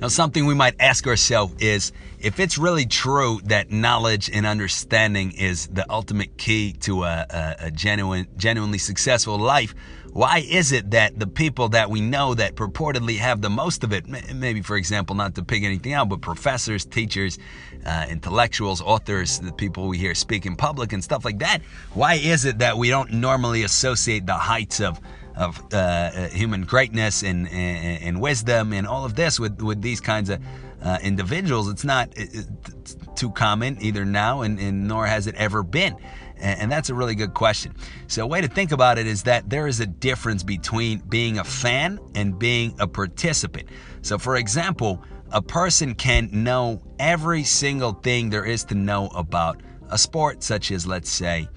Now, 0.00 0.06
something 0.06 0.46
we 0.46 0.54
might 0.54 0.76
ask 0.78 1.08
ourselves 1.08 1.54
is 1.58 1.90
if 2.20 2.38
it's 2.38 2.56
really 2.56 2.86
true 2.86 3.40
that 3.44 3.72
knowledge 3.72 4.30
and 4.32 4.46
understanding 4.46 5.32
is 5.32 5.66
the 5.66 5.84
ultimate 5.90 6.36
key 6.36 6.72
to 6.80 7.02
a, 7.02 7.26
a, 7.28 7.56
a 7.66 7.70
genuine, 7.72 8.28
genuinely 8.36 8.78
successful 8.78 9.36
life, 9.38 9.74
why 10.12 10.44
is 10.48 10.70
it 10.70 10.92
that 10.92 11.18
the 11.18 11.26
people 11.26 11.70
that 11.70 11.90
we 11.90 12.00
know 12.00 12.32
that 12.34 12.54
purportedly 12.54 13.18
have 13.18 13.42
the 13.42 13.50
most 13.50 13.82
of 13.82 13.92
it, 13.92 14.06
maybe 14.34 14.62
for 14.62 14.76
example, 14.76 15.16
not 15.16 15.34
to 15.34 15.44
pick 15.44 15.64
anything 15.64 15.94
out, 15.94 16.08
but 16.08 16.20
professors, 16.20 16.84
teachers, 16.84 17.36
uh, 17.84 18.06
intellectuals, 18.08 18.80
authors, 18.80 19.40
the 19.40 19.52
people 19.52 19.88
we 19.88 19.98
hear 19.98 20.14
speak 20.14 20.46
in 20.46 20.54
public 20.54 20.92
and 20.92 21.02
stuff 21.02 21.24
like 21.24 21.40
that, 21.40 21.60
why 21.94 22.14
is 22.14 22.44
it 22.44 22.58
that 22.58 22.78
we 22.78 22.88
don't 22.88 23.12
normally 23.12 23.64
associate 23.64 24.26
the 24.26 24.34
heights 24.34 24.80
of 24.80 25.00
of 25.38 25.62
uh, 25.72 25.76
uh, 25.76 26.28
human 26.28 26.64
greatness 26.64 27.22
and, 27.22 27.48
and, 27.48 28.02
and, 28.02 28.20
wisdom 28.20 28.72
and 28.72 28.88
all 28.88 29.04
of 29.04 29.14
this 29.14 29.38
with, 29.38 29.62
with 29.62 29.80
these 29.80 30.00
kinds 30.00 30.30
of 30.30 30.42
uh, 30.82 30.98
individuals. 31.00 31.68
It's 31.68 31.84
not 31.84 32.12
it's 32.16 32.96
too 33.14 33.30
common 33.30 33.78
either 33.80 34.04
now 34.04 34.42
and, 34.42 34.58
and 34.58 34.88
nor 34.88 35.06
has 35.06 35.28
it 35.28 35.36
ever 35.36 35.62
been. 35.62 35.96
And, 36.38 36.62
and 36.62 36.72
that's 36.72 36.90
a 36.90 36.94
really 36.94 37.14
good 37.14 37.34
question. 37.34 37.74
So, 38.08 38.24
a 38.24 38.26
way 38.26 38.40
to 38.40 38.48
think 38.48 38.72
about 38.72 38.98
it 38.98 39.06
is 39.06 39.22
that 39.24 39.48
there 39.48 39.68
is 39.68 39.78
a 39.78 39.86
difference 39.86 40.42
between 40.42 40.98
being 41.08 41.38
a 41.38 41.44
fan 41.44 42.00
and 42.16 42.36
being 42.36 42.74
a 42.80 42.88
participant. 42.88 43.68
So, 44.02 44.18
for 44.18 44.36
example, 44.36 45.04
a 45.30 45.42
person 45.42 45.94
can 45.94 46.30
know 46.32 46.82
every 46.98 47.44
single 47.44 47.92
thing 47.92 48.30
there 48.30 48.44
is 48.44 48.64
to 48.64 48.74
know 48.74 49.06
about 49.14 49.60
a 49.90 49.98
sport, 49.98 50.42
such 50.42 50.72
as, 50.72 50.86
let's 50.86 51.10
say, 51.10 51.48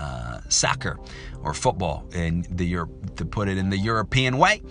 uh, 0.00 0.40
soccer 0.48 0.98
or 1.42 1.54
football, 1.54 2.08
in 2.14 2.46
the 2.50 2.66
Europe, 2.66 3.16
to 3.16 3.24
put 3.24 3.48
it 3.48 3.58
in 3.58 3.70
the 3.70 3.78
European 3.78 4.38
way. 4.38 4.62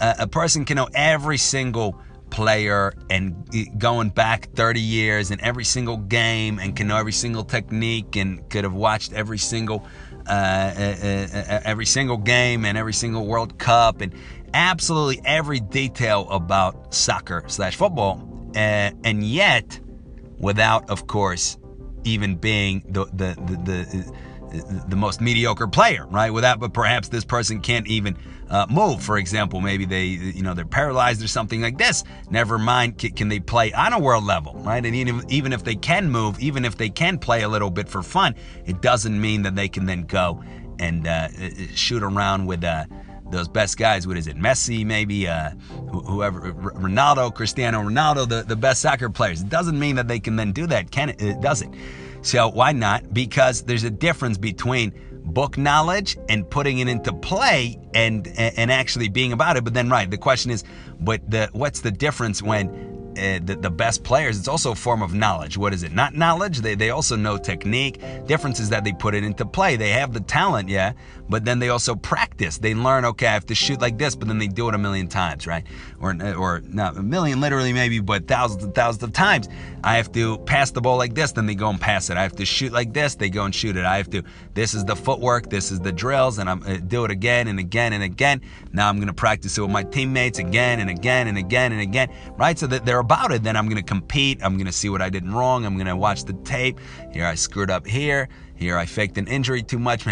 Uh, 0.00 0.14
a 0.18 0.26
person 0.26 0.64
can 0.64 0.76
know 0.76 0.88
every 0.94 1.38
single 1.38 1.98
player 2.30 2.92
and 3.10 3.34
going 3.78 4.08
back 4.10 4.50
30 4.54 4.80
years 4.80 5.30
and 5.30 5.40
every 5.40 5.64
single 5.64 5.96
game 5.96 6.58
and 6.58 6.74
can 6.74 6.88
know 6.88 6.96
every 6.96 7.12
single 7.12 7.44
technique 7.44 8.16
and 8.16 8.48
could 8.50 8.64
have 8.64 8.72
watched 8.72 9.12
every 9.12 9.38
single 9.38 9.86
uh, 10.26 10.30
uh, 10.30 10.96
uh, 11.02 11.28
uh 11.34 11.60
every 11.64 11.86
single 11.86 12.16
game 12.16 12.64
and 12.64 12.76
every 12.76 12.92
single 12.92 13.26
World 13.26 13.58
Cup 13.58 14.00
and 14.00 14.12
absolutely 14.52 15.20
every 15.24 15.60
detail 15.60 16.26
about 16.30 16.94
soccer 16.94 17.44
slash 17.46 17.76
football, 17.76 18.26
and 18.54 19.22
yet 19.22 19.78
without, 20.38 20.90
of 20.90 21.06
course, 21.06 21.58
even 22.04 22.36
being 22.36 22.82
the 22.88 23.04
the 23.06 23.34
the, 23.46 23.56
the 23.56 24.12
the 24.88 24.96
most 24.96 25.20
mediocre 25.20 25.66
player, 25.66 26.06
right? 26.06 26.30
Without, 26.30 26.60
but 26.60 26.72
perhaps 26.72 27.08
this 27.08 27.24
person 27.24 27.60
can't 27.60 27.86
even 27.86 28.16
uh, 28.50 28.66
move. 28.70 29.02
For 29.02 29.18
example, 29.18 29.60
maybe 29.60 29.84
they, 29.84 30.04
you 30.04 30.42
know, 30.42 30.54
they're 30.54 30.64
paralyzed 30.64 31.22
or 31.22 31.28
something 31.28 31.60
like 31.60 31.78
this. 31.78 32.04
Never 32.30 32.58
mind, 32.58 32.98
can, 32.98 33.12
can 33.12 33.28
they 33.28 33.40
play 33.40 33.72
on 33.72 33.92
a 33.92 33.98
world 33.98 34.24
level, 34.24 34.54
right? 34.54 34.84
And 34.84 34.94
even, 34.94 35.22
even 35.28 35.52
if 35.52 35.64
they 35.64 35.74
can 35.74 36.10
move, 36.10 36.38
even 36.40 36.64
if 36.64 36.76
they 36.76 36.88
can 36.88 37.18
play 37.18 37.42
a 37.42 37.48
little 37.48 37.70
bit 37.70 37.88
for 37.88 38.02
fun, 38.02 38.34
it 38.66 38.80
doesn't 38.80 39.18
mean 39.20 39.42
that 39.42 39.54
they 39.54 39.68
can 39.68 39.86
then 39.86 40.02
go 40.02 40.42
and 40.78 41.06
uh, 41.06 41.28
shoot 41.74 42.02
around 42.02 42.46
with 42.46 42.64
uh, 42.64 42.84
those 43.30 43.48
best 43.48 43.76
guys. 43.78 44.06
What 44.06 44.16
is 44.16 44.26
it? 44.26 44.36
Messi, 44.36 44.84
maybe 44.84 45.26
uh, 45.26 45.50
whoever, 45.90 46.52
Ronaldo, 46.52 47.34
Cristiano 47.34 47.82
Ronaldo, 47.82 48.28
the, 48.28 48.42
the 48.42 48.56
best 48.56 48.80
soccer 48.80 49.10
players. 49.10 49.42
It 49.42 49.48
doesn't 49.48 49.78
mean 49.78 49.96
that 49.96 50.08
they 50.08 50.20
can 50.20 50.36
then 50.36 50.52
do 50.52 50.66
that, 50.68 50.90
can 50.90 51.10
it? 51.10 51.20
It 51.20 51.40
doesn't. 51.40 51.74
So 52.22 52.48
why 52.48 52.72
not? 52.72 53.12
Because 53.12 53.62
there's 53.62 53.84
a 53.84 53.90
difference 53.90 54.38
between 54.38 54.92
book 55.24 55.56
knowledge 55.56 56.16
and 56.28 56.48
putting 56.48 56.78
it 56.78 56.88
into 56.88 57.12
play 57.12 57.78
and 57.94 58.26
and 58.36 58.70
actually 58.70 59.08
being 59.08 59.32
about 59.32 59.56
it. 59.56 59.64
But 59.64 59.74
then, 59.74 59.88
right, 59.90 60.10
the 60.10 60.18
question 60.18 60.50
is, 60.50 60.64
but 61.00 61.28
the 61.30 61.48
what's 61.52 61.80
the 61.80 61.90
difference 61.90 62.42
when 62.42 62.93
uh, 63.18 63.40
the, 63.44 63.56
the 63.56 63.70
best 63.70 64.04
players, 64.04 64.38
it's 64.38 64.48
also 64.48 64.72
a 64.72 64.74
form 64.74 65.02
of 65.02 65.14
knowledge. 65.14 65.56
What 65.56 65.72
is 65.72 65.82
it? 65.82 65.92
Not 65.92 66.14
knowledge. 66.14 66.58
They, 66.58 66.74
they 66.74 66.90
also 66.90 67.16
know 67.16 67.36
technique. 67.36 68.00
Difference 68.26 68.60
is 68.60 68.68
that 68.70 68.84
they 68.84 68.92
put 68.92 69.14
it 69.14 69.24
into 69.24 69.44
play. 69.44 69.76
They 69.76 69.90
have 69.90 70.12
the 70.12 70.20
talent, 70.20 70.68
yeah, 70.68 70.92
but 71.28 71.44
then 71.44 71.58
they 71.58 71.68
also 71.68 71.94
practice. 71.94 72.58
They 72.58 72.74
learn, 72.74 73.04
okay, 73.04 73.26
I 73.26 73.32
have 73.32 73.46
to 73.46 73.54
shoot 73.54 73.80
like 73.80 73.98
this, 73.98 74.14
but 74.14 74.28
then 74.28 74.38
they 74.38 74.48
do 74.48 74.68
it 74.68 74.74
a 74.74 74.78
million 74.78 75.08
times, 75.08 75.46
right? 75.46 75.64
Or, 76.00 76.16
or 76.36 76.60
not 76.66 76.96
a 76.96 77.02
million, 77.02 77.40
literally, 77.40 77.72
maybe, 77.72 78.00
but 78.00 78.26
thousands 78.26 78.64
and 78.64 78.74
thousands 78.74 79.02
of 79.04 79.12
times. 79.12 79.48
I 79.82 79.96
have 79.96 80.10
to 80.12 80.38
pass 80.38 80.70
the 80.70 80.80
ball 80.80 80.96
like 80.96 81.14
this, 81.14 81.32
then 81.32 81.46
they 81.46 81.54
go 81.54 81.68
and 81.68 81.80
pass 81.80 82.10
it. 82.10 82.16
I 82.16 82.22
have 82.22 82.36
to 82.36 82.44
shoot 82.44 82.72
like 82.72 82.92
this, 82.92 83.14
they 83.14 83.30
go 83.30 83.44
and 83.44 83.54
shoot 83.54 83.76
it. 83.76 83.84
I 83.84 83.98
have 83.98 84.10
to, 84.10 84.22
this 84.54 84.74
is 84.74 84.84
the 84.84 84.96
footwork, 84.96 85.50
this 85.50 85.70
is 85.70 85.80
the 85.80 85.92
drills, 85.92 86.38
and 86.38 86.48
I'm 86.48 86.62
uh, 86.62 86.78
do 86.78 87.04
it 87.04 87.10
again 87.10 87.48
and 87.48 87.58
again 87.58 87.92
and 87.92 88.02
again. 88.02 88.40
Now 88.72 88.88
I'm 88.88 88.96
going 88.96 89.08
to 89.08 89.14
practice 89.14 89.58
it 89.58 89.60
with 89.60 89.70
my 89.70 89.82
teammates 89.82 90.38
again 90.38 90.80
and 90.80 90.90
again 90.90 91.28
and 91.28 91.38
again 91.38 91.72
and 91.72 91.80
again, 91.80 92.10
right? 92.36 92.58
So 92.58 92.66
that 92.68 92.84
they're 92.84 93.00
about 93.04 93.32
it. 93.32 93.42
Then 93.42 93.56
I'm 93.56 93.66
to 93.76 93.82
compete. 93.82 94.40
I'm 94.42 94.54
to 94.66 94.72
see 94.72 94.88
what 94.88 95.02
I 95.02 95.10
did 95.10 95.28
wrong. 95.28 95.66
I'm 95.66 95.74
to 95.86 95.96
watch 95.96 96.24
the 96.24 96.32
tape. 96.32 96.80
Here 97.12 97.26
I 97.26 97.34
screwed 97.34 97.70
up 97.70 97.86
here. 97.86 98.28
Here 98.56 98.78
I 98.78 98.86
faked 98.86 99.18
an 99.18 99.26
injury 99.26 99.62
too 99.62 99.78
much. 99.78 100.06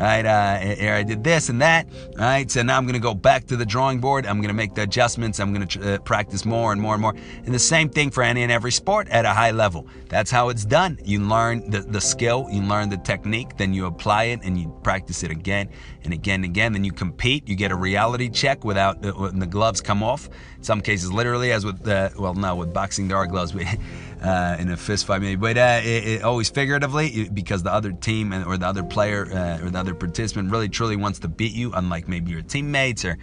right? 0.00 0.24
Uh, 0.24 0.58
here 0.58 0.94
I 0.94 1.02
did 1.02 1.22
this 1.22 1.48
and 1.48 1.60
that. 1.60 1.86
Right? 2.16 2.50
So 2.50 2.62
now 2.62 2.76
I'm 2.76 2.84
going 2.84 2.94
to 2.94 3.00
go 3.00 3.14
back 3.14 3.46
to 3.46 3.56
the 3.56 3.66
drawing 3.66 4.00
board. 4.00 4.26
I'm 4.26 4.38
going 4.38 4.48
to 4.48 4.54
make 4.54 4.74
the 4.74 4.82
adjustments. 4.82 5.38
I'm 5.40 5.52
going 5.52 5.66
to 5.66 5.94
uh, 5.94 5.98
practice 5.98 6.44
more 6.44 6.72
and 6.72 6.80
more 6.80 6.94
and 6.94 7.02
more. 7.02 7.14
And 7.44 7.54
the 7.54 7.58
same 7.58 7.90
thing 7.90 8.10
for 8.10 8.22
any 8.22 8.42
and 8.42 8.50
every 8.50 8.72
sport 8.72 9.08
at 9.08 9.24
a 9.24 9.30
high 9.30 9.50
level. 9.50 9.86
That's 10.08 10.30
how 10.30 10.48
it's 10.48 10.64
done. 10.64 10.98
You 11.04 11.20
learn 11.20 11.70
the, 11.70 11.80
the 11.80 12.00
skill, 12.00 12.46
you 12.50 12.62
learn 12.62 12.88
the 12.88 12.96
technique, 12.96 13.56
then 13.56 13.74
you 13.74 13.86
apply 13.86 14.24
it 14.24 14.40
and 14.42 14.58
you 14.58 14.74
practice 14.82 15.22
it 15.22 15.30
again 15.30 15.68
and 16.04 16.12
again 16.14 16.36
and 16.36 16.44
again. 16.46 16.72
Then 16.72 16.84
you 16.84 16.92
compete. 16.92 17.48
You 17.48 17.56
get 17.56 17.70
a 17.70 17.76
reality 17.76 18.28
check 18.30 18.64
without 18.64 19.04
uh, 19.04 19.12
when 19.12 19.38
the 19.38 19.46
gloves 19.46 19.80
come 19.80 20.02
off. 20.02 20.28
In 20.56 20.62
some 20.62 20.80
cases, 20.80 21.12
literally, 21.12 21.52
as 21.52 21.64
with 21.64 21.82
the, 21.82 22.12
well, 22.18 22.34
no, 22.34 22.56
with 22.56 22.72
boxing, 22.72 23.08
there 23.08 23.16
are 23.16 23.26
gloves. 23.26 23.54
Uh, 24.22 24.54
in 24.60 24.68
a 24.68 24.76
fist 24.76 25.06
fight, 25.06 25.22
maybe, 25.22 25.34
but 25.34 25.56
uh, 25.56 25.80
it, 25.82 26.06
it 26.06 26.22
always 26.22 26.50
figuratively 26.50 27.30
because 27.32 27.62
the 27.62 27.72
other 27.72 27.90
team 27.90 28.34
or 28.46 28.58
the 28.58 28.66
other 28.66 28.82
player 28.82 29.26
uh, 29.32 29.64
or 29.64 29.70
the 29.70 29.78
other 29.78 29.94
participant 29.94 30.50
really 30.50 30.68
truly 30.68 30.94
wants 30.94 31.18
to 31.18 31.26
beat 31.26 31.54
you, 31.54 31.72
unlike 31.72 32.06
maybe 32.06 32.30
your 32.30 32.42
teammates 32.42 33.02
or 33.06 33.16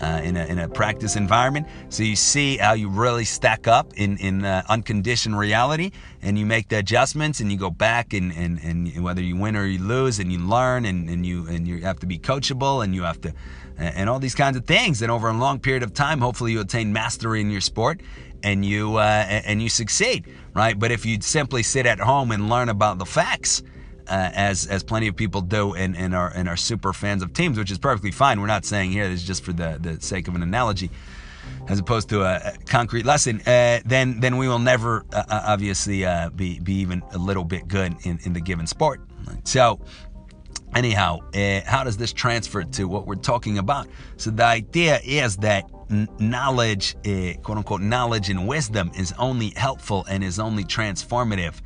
uh, 0.00 0.20
in, 0.22 0.36
a, 0.36 0.44
in 0.44 0.60
a 0.60 0.68
practice 0.68 1.16
environment. 1.16 1.66
So 1.88 2.04
you 2.04 2.14
see 2.14 2.56
how 2.56 2.74
you 2.74 2.88
really 2.88 3.24
stack 3.24 3.66
up 3.66 3.94
in, 3.94 4.16
in 4.18 4.44
uh, 4.44 4.62
unconditioned 4.68 5.36
reality 5.36 5.90
and 6.22 6.38
you 6.38 6.46
make 6.46 6.68
the 6.68 6.78
adjustments 6.78 7.40
and 7.40 7.50
you 7.50 7.58
go 7.58 7.70
back 7.70 8.12
and, 8.12 8.30
and, 8.32 8.60
and 8.62 9.02
whether 9.02 9.22
you 9.22 9.36
win 9.36 9.56
or 9.56 9.66
you 9.66 9.82
lose 9.82 10.20
and 10.20 10.30
you 10.30 10.38
learn 10.38 10.84
and, 10.84 11.10
and 11.10 11.26
you 11.26 11.48
and 11.48 11.66
you 11.66 11.80
have 11.80 11.98
to 12.00 12.06
be 12.06 12.18
coachable 12.18 12.84
and 12.84 12.94
you 12.94 13.02
have 13.02 13.20
to 13.22 13.34
and 13.76 14.08
all 14.08 14.20
these 14.20 14.34
kinds 14.36 14.56
of 14.56 14.64
things. 14.66 15.02
And 15.02 15.10
over 15.10 15.28
a 15.28 15.32
long 15.32 15.58
period 15.58 15.82
of 15.82 15.92
time, 15.92 16.20
hopefully 16.20 16.52
you 16.52 16.60
attain 16.60 16.92
mastery 16.92 17.40
in 17.40 17.50
your 17.50 17.60
sport 17.60 18.00
and 18.44 18.64
you 18.64 18.96
uh, 18.96 19.00
and 19.00 19.60
you 19.60 19.68
succeed, 19.68 20.26
right? 20.54 20.78
But 20.78 20.92
if 20.92 21.04
you 21.04 21.20
simply 21.20 21.64
sit 21.64 21.86
at 21.86 21.98
home 21.98 22.30
and 22.30 22.48
learn 22.48 22.68
about 22.68 22.98
the 22.98 23.06
facts, 23.06 23.62
uh, 24.06 24.30
as 24.34 24.66
as 24.66 24.82
plenty 24.82 25.08
of 25.08 25.16
people 25.16 25.40
do 25.40 25.74
and, 25.74 25.96
and 25.96 26.14
are 26.14 26.30
and 26.34 26.48
are 26.48 26.56
super 26.56 26.92
fans 26.92 27.22
of 27.22 27.32
teams, 27.32 27.58
which 27.58 27.70
is 27.70 27.78
perfectly 27.78 28.10
fine. 28.10 28.40
We're 28.40 28.46
not 28.46 28.64
saying 28.64 28.92
here 28.92 29.08
this 29.08 29.22
is 29.22 29.26
just 29.26 29.44
for 29.44 29.52
the, 29.52 29.78
the 29.80 30.00
sake 30.00 30.28
of 30.28 30.34
an 30.34 30.42
analogy, 30.42 30.90
as 31.68 31.78
opposed 31.78 32.10
to 32.10 32.22
a, 32.22 32.54
concrete 32.66 33.06
lesson. 33.06 33.40
Uh, 33.46 33.80
then 33.84 34.20
then 34.20 34.36
we 34.36 34.46
will 34.46 34.58
never 34.58 35.04
uh, 35.12 35.24
uh 35.28 35.42
obviously 35.46 36.04
uh, 36.04 36.30
be 36.30 36.60
be 36.60 36.74
even 36.74 37.02
a 37.12 37.18
little 37.18 37.44
bit 37.44 37.66
good 37.66 37.94
in, 38.02 38.18
in 38.24 38.34
the 38.34 38.40
given 38.40 38.66
sport. 38.66 39.00
So 39.44 39.80
anyhow, 40.74 41.20
uh, 41.34 41.60
how 41.64 41.84
does 41.84 41.96
this 41.96 42.12
transfer 42.12 42.62
to 42.62 42.84
what 42.84 43.06
we're 43.06 43.14
talking 43.14 43.58
about? 43.58 43.88
So 44.18 44.30
the 44.30 44.44
idea 44.44 45.00
is 45.02 45.38
that 45.38 45.64
knowledge, 45.88 46.96
eh, 47.04 47.34
quote 47.42 47.58
unquote, 47.58 47.80
knowledge 47.80 48.30
and 48.30 48.46
wisdom 48.46 48.90
is 48.96 49.12
only 49.18 49.50
helpful 49.50 50.04
and 50.08 50.24
is 50.24 50.38
only 50.38 50.64
transformative 50.64 51.60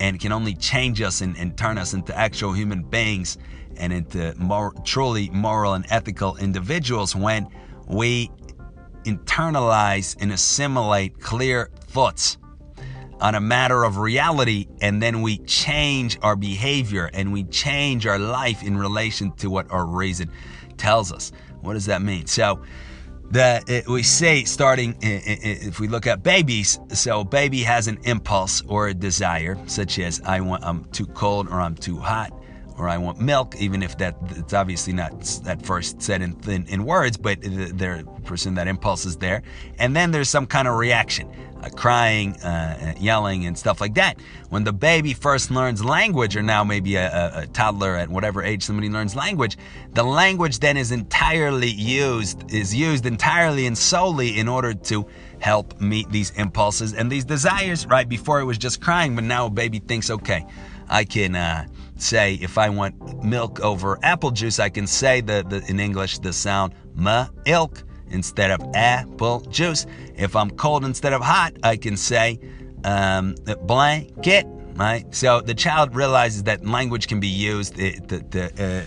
and 0.00 0.18
can 0.18 0.32
only 0.32 0.54
change 0.54 1.00
us 1.00 1.20
and, 1.20 1.36
and 1.36 1.56
turn 1.56 1.78
us 1.78 1.94
into 1.94 2.16
actual 2.16 2.52
human 2.52 2.82
beings 2.82 3.38
and 3.76 3.92
into 3.92 4.34
truly 4.84 5.30
moral 5.30 5.74
and 5.74 5.86
ethical 5.90 6.36
individuals 6.36 7.14
when 7.14 7.48
we 7.86 8.30
internalize 9.04 10.16
and 10.20 10.32
assimilate 10.32 11.18
clear 11.20 11.70
thoughts 11.80 12.38
on 13.20 13.34
a 13.34 13.40
matter 13.40 13.84
of 13.84 13.98
reality 13.98 14.66
and 14.80 15.02
then 15.02 15.20
we 15.22 15.38
change 15.38 16.18
our 16.22 16.36
behavior 16.36 17.10
and 17.12 17.32
we 17.32 17.44
change 17.44 18.06
our 18.06 18.18
life 18.18 18.62
in 18.62 18.76
relation 18.76 19.32
to 19.32 19.50
what 19.50 19.70
our 19.70 19.84
reason 19.84 20.30
tells 20.78 21.12
us. 21.12 21.32
What 21.60 21.74
does 21.74 21.86
that 21.86 22.00
mean? 22.00 22.26
So, 22.26 22.62
that 23.30 23.68
it, 23.68 23.86
we 23.88 24.02
say 24.02 24.44
starting 24.44 24.96
if 25.00 25.78
we 25.80 25.88
look 25.88 26.06
at 26.06 26.22
babies 26.22 26.78
so 26.88 27.22
baby 27.24 27.62
has 27.62 27.86
an 27.86 27.98
impulse 28.04 28.62
or 28.66 28.88
a 28.88 28.94
desire 28.94 29.56
such 29.66 29.98
as 29.98 30.20
i 30.22 30.40
want 30.40 30.64
i'm 30.64 30.84
too 30.86 31.06
cold 31.06 31.48
or 31.48 31.60
i'm 31.60 31.74
too 31.76 31.98
hot 31.98 32.32
or 32.80 32.88
I 32.88 32.96
want 32.96 33.20
milk, 33.20 33.54
even 33.58 33.82
if 33.82 33.98
that 33.98 34.16
it's 34.30 34.54
obviously 34.54 34.94
not 34.94 35.12
at 35.46 35.64
first 35.64 36.00
said 36.00 36.22
in, 36.22 36.34
in, 36.48 36.66
in 36.66 36.84
words, 36.86 37.18
but 37.18 37.42
the, 37.42 38.04
person 38.24 38.54
that 38.54 38.68
impulse 38.68 39.04
is 39.04 39.16
there. 39.16 39.42
And 39.78 39.94
then 39.94 40.12
there's 40.12 40.28
some 40.28 40.46
kind 40.46 40.66
of 40.68 40.76
reaction. 40.76 41.28
Uh, 41.62 41.68
crying, 41.68 42.34
uh, 42.36 42.94
yelling, 42.98 43.44
and 43.44 43.58
stuff 43.58 43.82
like 43.82 43.92
that. 43.92 44.18
When 44.48 44.64
the 44.64 44.72
baby 44.72 45.12
first 45.12 45.50
learns 45.50 45.84
language, 45.84 46.34
or 46.34 46.42
now 46.42 46.64
maybe 46.64 46.94
a, 46.94 47.10
a, 47.10 47.42
a, 47.42 47.46
toddler 47.48 47.96
at 47.96 48.08
whatever 48.08 48.42
age 48.42 48.62
somebody 48.62 48.88
learns 48.88 49.14
language, 49.14 49.58
the 49.92 50.02
language 50.02 50.60
then 50.60 50.78
is 50.78 50.90
entirely 50.90 51.68
used, 51.68 52.50
is 52.50 52.74
used 52.74 53.04
entirely 53.04 53.66
and 53.66 53.76
solely 53.76 54.38
in 54.38 54.48
order 54.48 54.72
to 54.72 55.06
help 55.40 55.78
meet 55.82 56.08
these 56.10 56.30
impulses 56.30 56.94
and 56.94 57.12
these 57.12 57.26
desires. 57.26 57.84
Right 57.86 58.08
before 58.08 58.40
it 58.40 58.44
was 58.44 58.56
just 58.56 58.80
crying, 58.80 59.14
but 59.14 59.24
now 59.24 59.44
a 59.46 59.50
baby 59.50 59.80
thinks, 59.80 60.08
okay, 60.08 60.46
I 60.88 61.04
can. 61.04 61.34
Uh, 61.36 61.66
say 62.02 62.34
if 62.34 62.58
I 62.58 62.68
want 62.68 63.24
milk 63.24 63.60
over 63.60 63.98
apple 64.02 64.30
juice, 64.30 64.58
I 64.58 64.68
can 64.68 64.86
say 64.86 65.20
the, 65.20 65.44
the 65.48 65.64
in 65.68 65.80
English 65.80 66.18
the 66.18 66.32
sound 66.32 66.74
ma 66.94 67.28
ilk 67.46 67.82
instead 68.10 68.50
of 68.50 68.60
apple 68.74 69.40
juice. 69.50 69.86
If 70.16 70.36
I'm 70.36 70.50
cold 70.50 70.84
instead 70.84 71.12
of 71.12 71.22
hot, 71.22 71.54
I 71.62 71.76
can 71.76 71.96
say 71.96 72.40
um, 72.84 73.34
blanket. 73.62 74.46
Right. 74.74 75.14
So 75.14 75.42
the 75.42 75.54
child 75.54 75.94
realizes 75.94 76.44
that 76.44 76.64
language 76.64 77.06
can 77.06 77.20
be 77.20 77.28
used 77.28 77.76
to, 77.76 78.00
to, 78.00 78.86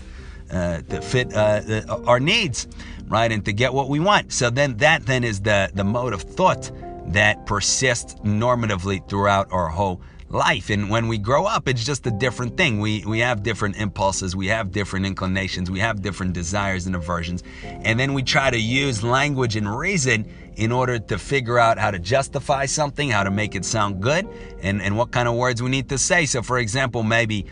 uh, 0.51 0.55
uh, 0.55 0.81
to 0.81 1.01
fit 1.01 1.31
uh, 1.35 1.83
our 2.07 2.19
needs, 2.19 2.67
right, 3.07 3.31
and 3.31 3.45
to 3.45 3.53
get 3.53 3.73
what 3.73 3.89
we 3.89 3.99
want. 3.99 4.33
So 4.33 4.49
then 4.49 4.77
that 4.77 5.05
then 5.05 5.23
is 5.23 5.41
the 5.41 5.69
the 5.73 5.83
mode 5.83 6.13
of 6.13 6.21
thought 6.23 6.71
that 7.07 7.45
persists 7.45 8.15
normatively 8.23 9.07
throughout 9.07 9.51
our 9.51 9.67
whole 9.67 10.01
life. 10.33 10.69
And 10.69 10.89
when 10.89 11.07
we 11.07 11.17
grow 11.17 11.45
up, 11.45 11.67
it's 11.67 11.85
just 11.85 12.05
a 12.07 12.11
different 12.11 12.57
thing. 12.57 12.79
We, 12.79 13.05
we 13.05 13.19
have 13.19 13.43
different 13.43 13.77
impulses, 13.77 14.35
we 14.35 14.47
have 14.47 14.71
different 14.71 15.05
inclinations, 15.05 15.69
we 15.69 15.79
have 15.79 16.01
different 16.01 16.33
desires 16.33 16.87
and 16.87 16.95
aversions. 16.95 17.43
And 17.63 17.99
then 17.99 18.13
we 18.13 18.23
try 18.23 18.49
to 18.49 18.59
use 18.59 19.03
language 19.03 19.55
and 19.55 19.73
reason 19.77 20.27
in 20.55 20.71
order 20.71 20.99
to 20.99 21.17
figure 21.17 21.57
out 21.57 21.77
how 21.77 21.91
to 21.91 21.99
justify 21.99 22.65
something, 22.65 23.09
how 23.09 23.23
to 23.23 23.31
make 23.31 23.55
it 23.55 23.65
sound 23.65 24.01
good, 24.01 24.27
and, 24.61 24.81
and 24.81 24.97
what 24.97 25.11
kind 25.11 25.27
of 25.27 25.35
words 25.35 25.61
we 25.61 25.69
need 25.69 25.89
to 25.89 25.97
say. 25.97 26.25
So, 26.25 26.41
for 26.41 26.57
example, 26.59 27.03
maybe 27.03 27.45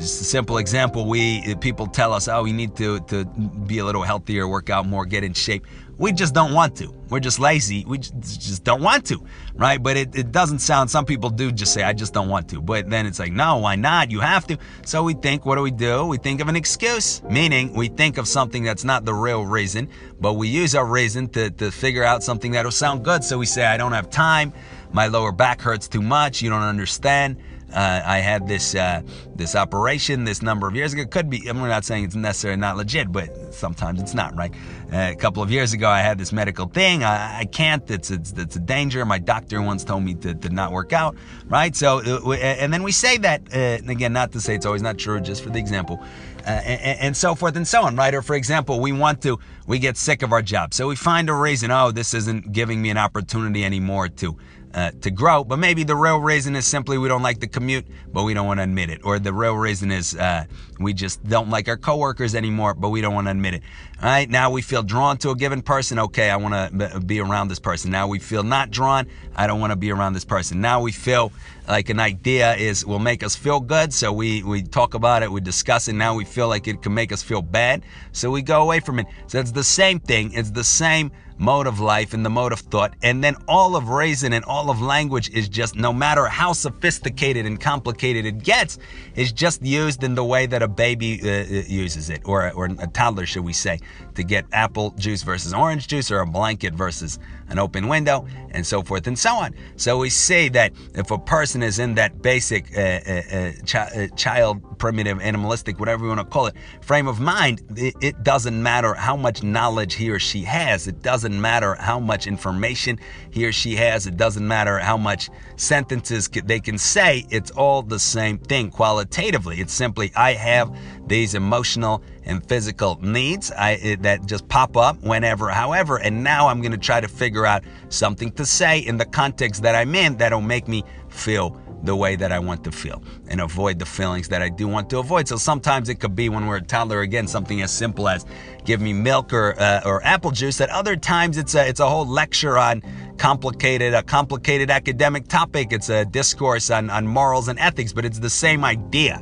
simple 0.00 0.58
example 0.58 1.06
we 1.06 1.54
people 1.56 1.86
tell 1.86 2.12
us 2.12 2.28
oh 2.28 2.42
we 2.42 2.52
need 2.52 2.76
to 2.76 3.00
to 3.00 3.24
be 3.24 3.78
a 3.78 3.84
little 3.84 4.02
healthier 4.02 4.46
work 4.46 4.70
out 4.70 4.86
more 4.86 5.06
get 5.06 5.24
in 5.24 5.32
shape. 5.32 5.66
We 5.98 6.10
just 6.12 6.34
don't 6.34 6.52
want 6.52 6.76
to. 6.76 6.92
We're 7.10 7.20
just 7.20 7.38
lazy. 7.38 7.84
We 7.86 7.98
just 7.98 8.64
don't 8.64 8.82
want 8.82 9.06
to 9.06 9.24
right? 9.54 9.80
But 9.80 9.96
it, 9.96 10.16
it 10.16 10.32
doesn't 10.32 10.58
sound 10.58 10.90
some 10.90 11.04
people 11.04 11.30
do 11.30 11.52
just 11.52 11.72
say 11.72 11.82
i 11.82 11.92
just 11.92 12.12
don't 12.12 12.28
want 12.28 12.48
to. 12.50 12.60
But 12.60 12.90
then 12.90 13.06
it's 13.06 13.18
like 13.18 13.32
no 13.32 13.58
why 13.58 13.76
not? 13.76 14.10
You 14.10 14.20
have 14.20 14.46
to. 14.48 14.58
So 14.84 15.02
we 15.02 15.14
think 15.14 15.46
what 15.46 15.56
do 15.56 15.62
we 15.62 15.70
do? 15.70 16.06
We 16.06 16.18
think 16.18 16.40
of 16.40 16.48
an 16.48 16.56
excuse 16.56 17.22
meaning 17.24 17.72
we 17.72 17.88
think 17.88 18.18
of 18.18 18.28
something 18.28 18.62
that's 18.62 18.84
not 18.84 19.04
the 19.04 19.14
real 19.14 19.46
reason 19.46 19.88
but 20.20 20.34
we 20.34 20.48
use 20.48 20.74
our 20.74 20.86
reason 20.86 21.28
to, 21.30 21.50
to 21.50 21.70
figure 21.70 22.04
out 22.04 22.22
something 22.22 22.52
that'll 22.52 22.70
sound 22.70 23.04
good. 23.04 23.24
So 23.24 23.38
we 23.38 23.46
say 23.46 23.64
i 23.64 23.76
don't 23.76 23.92
have 23.92 24.10
time. 24.10 24.52
My 24.92 25.06
lower 25.06 25.32
back 25.32 25.62
hurts 25.62 25.88
too 25.88 26.02
much. 26.02 26.42
You 26.42 26.50
don't 26.50 26.62
understand 26.62 27.38
uh, 27.72 28.02
I 28.04 28.18
had 28.18 28.46
this 28.46 28.74
uh, 28.74 29.02
this 29.34 29.54
operation 29.56 30.24
this 30.24 30.42
number 30.42 30.68
of 30.68 30.74
years 30.74 30.92
ago. 30.92 31.06
Could 31.06 31.30
be. 31.30 31.46
I'm 31.48 31.58
not 31.58 31.84
saying 31.84 32.04
it's 32.04 32.14
necessarily 32.14 32.60
not 32.60 32.76
legit, 32.76 33.10
but 33.10 33.54
sometimes 33.54 34.00
it's 34.00 34.14
not 34.14 34.36
right. 34.36 34.52
Uh, 34.92 35.10
a 35.12 35.16
couple 35.16 35.42
of 35.42 35.50
years 35.50 35.72
ago, 35.72 35.88
I 35.88 36.00
had 36.00 36.18
this 36.18 36.32
medical 36.32 36.66
thing. 36.66 37.02
I, 37.02 37.40
I 37.40 37.44
can't. 37.46 37.88
It's, 37.90 38.10
it's 38.10 38.32
it's 38.32 38.56
a 38.56 38.60
danger. 38.60 39.04
My 39.04 39.18
doctor 39.18 39.62
once 39.62 39.84
told 39.84 40.02
me 40.02 40.14
to, 40.16 40.34
to 40.34 40.48
not 40.50 40.72
work 40.72 40.92
out. 40.92 41.16
Right. 41.46 41.74
So 41.74 42.00
uh, 42.00 42.32
and 42.34 42.72
then 42.72 42.82
we 42.82 42.92
say 42.92 43.18
that 43.18 43.42
uh, 43.54 43.90
again, 43.90 44.12
not 44.12 44.32
to 44.32 44.40
say 44.40 44.54
it's 44.54 44.66
always 44.66 44.82
not 44.82 44.98
true, 44.98 45.20
just 45.20 45.42
for 45.42 45.50
the 45.50 45.58
example. 45.58 46.00
Uh, 46.44 46.50
and, 46.50 47.00
and, 47.00 47.16
so 47.16 47.36
forth 47.36 47.54
and 47.54 47.68
so 47.68 47.84
on, 47.84 47.94
right? 47.94 48.14
Or 48.14 48.20
for 48.20 48.34
example, 48.34 48.80
we 48.80 48.90
want 48.90 49.22
to, 49.22 49.38
we 49.68 49.78
get 49.78 49.96
sick 49.96 50.22
of 50.22 50.32
our 50.32 50.42
job. 50.42 50.74
So 50.74 50.88
we 50.88 50.96
find 50.96 51.30
a 51.30 51.32
reason, 51.32 51.70
oh, 51.70 51.92
this 51.92 52.14
isn't 52.14 52.50
giving 52.50 52.82
me 52.82 52.90
an 52.90 52.98
opportunity 52.98 53.64
anymore 53.64 54.08
to 54.08 54.36
uh, 54.74 54.90
to 55.02 55.10
grow. 55.10 55.44
But 55.44 55.58
maybe 55.58 55.84
the 55.84 55.96
real 55.96 56.18
reason 56.18 56.56
is 56.56 56.66
simply 56.66 56.98
we 56.98 57.08
don't 57.08 57.22
like 57.22 57.40
the 57.40 57.46
commute, 57.46 57.86
but 58.12 58.24
we 58.24 58.34
don't 58.34 58.46
want 58.46 58.58
to 58.58 58.64
admit 58.64 58.90
it. 58.90 59.00
Or 59.04 59.18
the 59.18 59.32
real 59.32 59.54
reason 59.54 59.90
is 59.90 60.14
uh, 60.14 60.44
we 60.78 60.92
just 60.92 61.22
don't 61.24 61.50
like 61.50 61.68
our 61.68 61.76
coworkers 61.76 62.34
anymore, 62.34 62.74
but 62.74 62.90
we 62.90 63.00
don't 63.00 63.14
want 63.14 63.26
to 63.26 63.30
admit 63.32 63.54
it. 63.54 63.62
All 64.02 64.08
right, 64.08 64.28
now 64.28 64.50
we 64.50 64.62
feel 64.62 64.82
drawn 64.82 65.16
to 65.18 65.30
a 65.30 65.36
given 65.36 65.62
person. 65.62 65.96
Okay, 65.96 66.28
I 66.28 66.34
want 66.34 66.76
to 66.76 66.98
be 66.98 67.20
around 67.20 67.46
this 67.46 67.60
person. 67.60 67.92
Now 67.92 68.08
we 68.08 68.18
feel 68.18 68.42
not 68.42 68.72
drawn. 68.72 69.06
I 69.36 69.46
don't 69.46 69.60
want 69.60 69.70
to 69.70 69.76
be 69.76 69.92
around 69.92 70.14
this 70.14 70.24
person. 70.24 70.60
Now 70.60 70.80
we 70.80 70.90
feel 70.90 71.30
like 71.68 71.88
an 71.88 72.00
idea 72.00 72.56
is 72.56 72.84
will 72.84 72.98
make 72.98 73.22
us 73.22 73.36
feel 73.36 73.60
good. 73.60 73.92
So 73.92 74.12
we, 74.12 74.42
we 74.42 74.64
talk 74.64 74.94
about 74.94 75.22
it, 75.22 75.30
we 75.30 75.40
discuss 75.40 75.86
it. 75.86 75.92
Now 75.92 76.16
we 76.16 76.24
feel 76.24 76.48
like 76.48 76.66
it 76.66 76.82
can 76.82 76.92
make 76.92 77.12
us 77.12 77.22
feel 77.22 77.42
bad. 77.42 77.84
So 78.10 78.28
we 78.28 78.42
go 78.42 78.60
away 78.60 78.80
from 78.80 78.98
it. 78.98 79.06
So 79.28 79.38
it's 79.38 79.52
the 79.52 79.62
same 79.62 80.00
thing. 80.00 80.32
It's 80.32 80.50
the 80.50 80.64
same 80.64 81.12
mode 81.38 81.66
of 81.66 81.80
life 81.80 82.14
and 82.14 82.24
the 82.24 82.30
mode 82.30 82.52
of 82.52 82.60
thought. 82.60 82.94
And 83.02 83.22
then 83.22 83.36
all 83.48 83.74
of 83.74 83.88
reason 83.88 84.32
and 84.32 84.44
all 84.44 84.70
of 84.70 84.80
language 84.80 85.30
is 85.30 85.48
just, 85.48 85.74
no 85.74 85.92
matter 85.92 86.26
how 86.26 86.52
sophisticated 86.52 87.46
and 87.46 87.60
complicated 87.60 88.26
it 88.26 88.42
gets, 88.44 88.78
is 89.16 89.32
just 89.32 89.62
used 89.62 90.04
in 90.04 90.14
the 90.14 90.24
way 90.24 90.46
that 90.46 90.62
a 90.62 90.68
baby 90.68 91.20
uh, 91.22 91.28
uh, 91.28 91.62
uses 91.66 92.10
it, 92.10 92.22
or, 92.24 92.50
or 92.52 92.66
a 92.66 92.86
toddler, 92.86 93.26
should 93.26 93.44
we 93.44 93.52
say, 93.52 93.80
to 94.14 94.22
get 94.24 94.44
apple 94.52 94.90
juice 94.92 95.22
versus 95.22 95.54
orange 95.54 95.88
juice, 95.88 96.10
or 96.10 96.20
a 96.20 96.26
blanket 96.26 96.74
versus 96.74 97.18
an 97.52 97.58
open 97.58 97.86
window, 97.86 98.26
and 98.50 98.66
so 98.66 98.82
forth 98.82 99.06
and 99.06 99.18
so 99.18 99.34
on. 99.34 99.54
So 99.76 99.98
we 99.98 100.10
say 100.10 100.48
that 100.50 100.72
if 100.94 101.10
a 101.10 101.18
person 101.18 101.62
is 101.62 101.78
in 101.78 101.94
that 101.96 102.22
basic 102.22 102.76
uh, 102.76 102.80
uh, 102.80 103.22
uh 103.32 103.52
uh, 103.74 104.06
child, 104.16 104.78
primitive, 104.78 105.20
animalistic, 105.20 105.78
whatever 105.78 106.04
you 106.04 106.08
want 106.08 106.20
to 106.20 106.24
call 106.24 106.46
it, 106.46 106.54
frame 106.80 107.06
of 107.06 107.20
mind, 107.20 107.62
it, 107.76 107.94
it 108.00 108.22
doesn't 108.22 108.60
matter 108.60 108.94
how 108.94 109.16
much 109.16 109.42
knowledge 109.42 109.94
he 109.94 110.10
or 110.10 110.18
she 110.18 110.42
has. 110.42 110.88
It 110.88 111.02
doesn't 111.02 111.38
matter 111.38 111.74
how 111.74 112.00
much 112.00 112.26
information 112.26 112.98
he 113.30 113.44
or 113.46 113.52
she 113.52 113.76
has. 113.76 114.06
It 114.06 114.16
doesn't 114.16 114.46
matter 114.46 114.78
how 114.78 114.96
much 114.96 115.28
sentences 115.56 116.28
they 116.28 116.60
can 116.60 116.78
say. 116.78 117.26
It's 117.30 117.50
all 117.50 117.82
the 117.82 117.98
same 117.98 118.38
thing 118.38 118.70
qualitatively. 118.70 119.60
It's 119.60 119.74
simply, 119.74 120.10
I 120.16 120.32
have 120.32 120.74
these 121.06 121.34
emotional 121.34 122.02
and 122.24 122.46
physical 122.48 122.98
needs 123.02 123.50
I, 123.50 123.96
that 124.00 124.26
just 124.26 124.48
pop 124.48 124.76
up 124.76 125.02
whenever, 125.02 125.48
however, 125.48 125.98
and 125.98 126.22
now 126.22 126.48
I'm 126.48 126.60
going 126.60 126.72
to 126.72 126.78
try 126.78 127.00
to 127.00 127.08
figure 127.42 127.46
out 127.46 127.64
something 127.88 128.30
to 128.32 128.44
say 128.44 128.78
in 128.78 128.96
the 128.96 129.04
context 129.04 129.62
that 129.62 129.74
I'm 129.74 129.94
in 129.94 130.16
that'll 130.18 130.40
make 130.40 130.68
me 130.68 130.84
feel 131.08 131.56
the 131.84 131.96
way 131.96 132.14
that 132.14 132.30
I 132.30 132.38
want 132.38 132.62
to 132.64 132.70
feel 132.70 133.02
and 133.26 133.40
avoid 133.40 133.80
the 133.80 133.84
feelings 133.84 134.28
that 134.28 134.40
I 134.40 134.48
do 134.48 134.68
want 134.68 134.88
to 134.90 134.98
avoid. 135.00 135.26
So 135.26 135.36
sometimes 135.36 135.88
it 135.88 135.96
could 135.96 136.14
be 136.14 136.28
when 136.28 136.46
we're 136.46 136.58
a 136.58 136.62
toddler 136.62 137.00
again 137.00 137.26
something 137.26 137.60
as 137.60 137.72
simple 137.72 138.08
as 138.08 138.24
give 138.64 138.80
me 138.80 138.92
milk 138.92 139.32
or 139.32 139.58
uh, 139.58 139.82
or 139.84 140.00
apple 140.04 140.30
juice. 140.30 140.60
At 140.60 140.70
other 140.70 140.94
times 140.94 141.38
it's 141.38 141.56
a 141.56 141.66
it's 141.66 141.80
a 141.80 141.88
whole 141.88 142.06
lecture 142.06 142.56
on 142.56 142.82
complicated 143.18 143.94
a 143.94 144.02
complicated 144.04 144.70
academic 144.70 145.26
topic. 145.26 145.72
It's 145.72 145.88
a 145.88 146.04
discourse 146.04 146.70
on 146.70 146.88
on 146.88 147.08
morals 147.08 147.48
and 147.48 147.58
ethics, 147.58 147.92
but 147.92 148.04
it's 148.04 148.20
the 148.20 148.30
same 148.30 148.64
idea. 148.64 149.20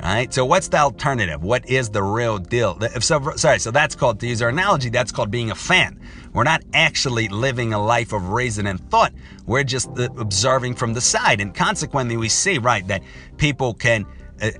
All 0.00 0.14
right. 0.14 0.32
So 0.32 0.44
what's 0.44 0.68
the 0.68 0.78
alternative? 0.78 1.42
What 1.42 1.68
is 1.68 1.90
the 1.90 2.02
real 2.02 2.38
deal? 2.38 2.78
So 3.00 3.32
sorry. 3.36 3.58
So 3.58 3.72
that's 3.72 3.96
called 3.96 4.20
to 4.20 4.28
use 4.28 4.40
our 4.42 4.48
analogy. 4.48 4.90
That's 4.90 5.10
called 5.10 5.30
being 5.30 5.50
a 5.50 5.56
fan. 5.56 5.98
We're 6.32 6.44
not 6.44 6.62
actually 6.72 7.28
living 7.28 7.72
a 7.72 7.82
life 7.82 8.12
of 8.12 8.30
reason 8.30 8.66
and 8.68 8.78
thought. 8.90 9.12
We're 9.46 9.64
just 9.64 9.88
observing 9.96 10.74
from 10.74 10.92
the 10.92 11.00
side, 11.00 11.40
and 11.40 11.54
consequently, 11.54 12.16
we 12.16 12.28
see 12.28 12.58
right 12.58 12.86
that 12.86 13.02
people 13.38 13.74
can 13.74 14.06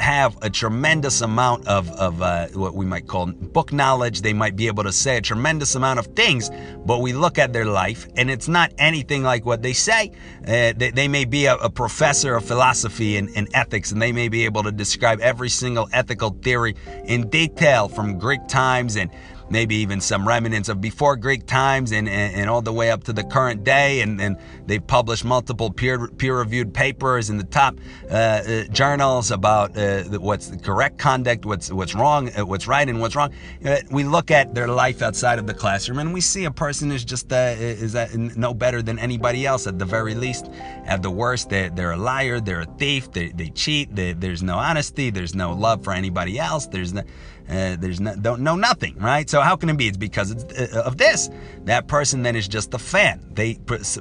have 0.00 0.36
a 0.42 0.50
tremendous 0.50 1.20
amount 1.20 1.66
of, 1.66 1.90
of 1.92 2.22
uh, 2.22 2.48
what 2.48 2.74
we 2.74 2.84
might 2.84 3.06
call 3.06 3.26
book 3.26 3.72
knowledge. 3.72 4.22
They 4.22 4.32
might 4.32 4.56
be 4.56 4.66
able 4.66 4.84
to 4.84 4.92
say 4.92 5.16
a 5.16 5.20
tremendous 5.20 5.74
amount 5.74 5.98
of 5.98 6.06
things, 6.08 6.50
but 6.84 7.00
we 7.00 7.12
look 7.12 7.38
at 7.38 7.52
their 7.52 7.64
life 7.64 8.08
and 8.16 8.30
it's 8.30 8.48
not 8.48 8.72
anything 8.78 9.22
like 9.22 9.44
what 9.44 9.62
they 9.62 9.72
say. 9.72 10.12
Uh, 10.42 10.72
they, 10.76 10.90
they, 10.90 11.08
may 11.08 11.24
be 11.24 11.46
a, 11.46 11.56
a, 11.56 11.70
professor 11.70 12.34
of 12.34 12.44
philosophy 12.44 13.16
and, 13.16 13.30
and 13.36 13.48
ethics, 13.54 13.92
and 13.92 14.00
they 14.00 14.12
may 14.12 14.28
be 14.28 14.44
able 14.44 14.62
to 14.62 14.72
describe 14.72 15.20
every 15.20 15.48
single 15.48 15.88
ethical 15.92 16.30
theory 16.42 16.74
in 17.04 17.28
detail 17.28 17.88
from 17.88 18.18
Greek 18.18 18.46
times 18.48 18.96
and 18.96 19.10
maybe 19.50 19.76
even 19.76 20.00
some 20.00 20.26
remnants 20.26 20.68
of 20.68 20.80
before 20.80 21.16
Greek 21.16 21.46
times 21.46 21.92
and, 21.92 22.08
and, 22.08 22.34
and 22.34 22.50
all 22.50 22.62
the 22.62 22.72
way 22.72 22.90
up 22.90 23.04
to 23.04 23.12
the 23.12 23.24
current 23.24 23.64
day. 23.64 24.00
And, 24.00 24.20
and 24.20 24.36
they've 24.66 24.86
published 24.86 25.24
multiple 25.24 25.70
peer, 25.70 26.08
peer-reviewed 26.08 26.74
papers 26.74 27.30
in 27.30 27.38
the 27.38 27.44
top 27.44 27.78
uh, 28.10 28.14
uh, 28.14 28.64
journals 28.64 29.30
about 29.30 29.76
uh, 29.76 30.04
what's 30.18 30.48
the 30.48 30.58
correct 30.58 30.98
conduct, 30.98 31.44
what's 31.44 31.70
what's 31.70 31.94
wrong, 31.94 32.30
uh, 32.38 32.44
what's 32.44 32.66
right, 32.66 32.88
and 32.88 33.00
what's 33.00 33.16
wrong. 33.16 33.32
Uh, 33.64 33.76
we 33.90 34.04
look 34.04 34.30
at 34.30 34.54
their 34.54 34.68
life 34.68 35.02
outside 35.02 35.38
of 35.38 35.46
the 35.46 35.54
classroom, 35.54 35.98
and 35.98 36.12
we 36.12 36.20
see 36.20 36.44
a 36.44 36.50
person 36.50 36.92
is 36.92 37.04
just 37.04 37.32
uh, 37.32 37.54
is 37.58 37.94
no 38.36 38.54
better 38.54 38.82
than 38.82 38.98
anybody 38.98 39.46
else 39.46 39.66
at 39.66 39.78
the 39.78 39.84
very 39.84 40.14
least. 40.14 40.50
At 40.86 41.02
the 41.02 41.10
worst, 41.10 41.50
they're, 41.50 41.70
they're 41.70 41.92
a 41.92 41.96
liar, 41.96 42.40
they're 42.40 42.62
a 42.62 42.66
thief, 42.78 43.12
they, 43.12 43.28
they 43.28 43.50
cheat, 43.50 43.94
they, 43.94 44.12
there's 44.12 44.42
no 44.42 44.56
honesty, 44.56 45.10
there's 45.10 45.34
no 45.34 45.52
love 45.52 45.84
for 45.84 45.92
anybody 45.92 46.38
else, 46.38 46.66
there's 46.66 46.92
no 46.92 47.02
uh, 47.48 47.76
there's 47.78 48.00
no, 48.00 48.14
don't 48.14 48.42
know 48.42 48.56
nothing, 48.56 48.96
right? 48.98 49.28
So 49.28 49.40
how 49.40 49.56
can 49.56 49.70
it 49.70 49.76
be? 49.76 49.88
It's 49.88 49.96
because 49.96 50.30
it's, 50.30 50.44
uh, 50.44 50.82
of 50.84 50.98
this. 50.98 51.30
That 51.64 51.86
person 51.86 52.22
then 52.22 52.36
is 52.36 52.46
just 52.46 52.74
a 52.74 52.78
fan. 52.78 53.24
They 53.32 53.54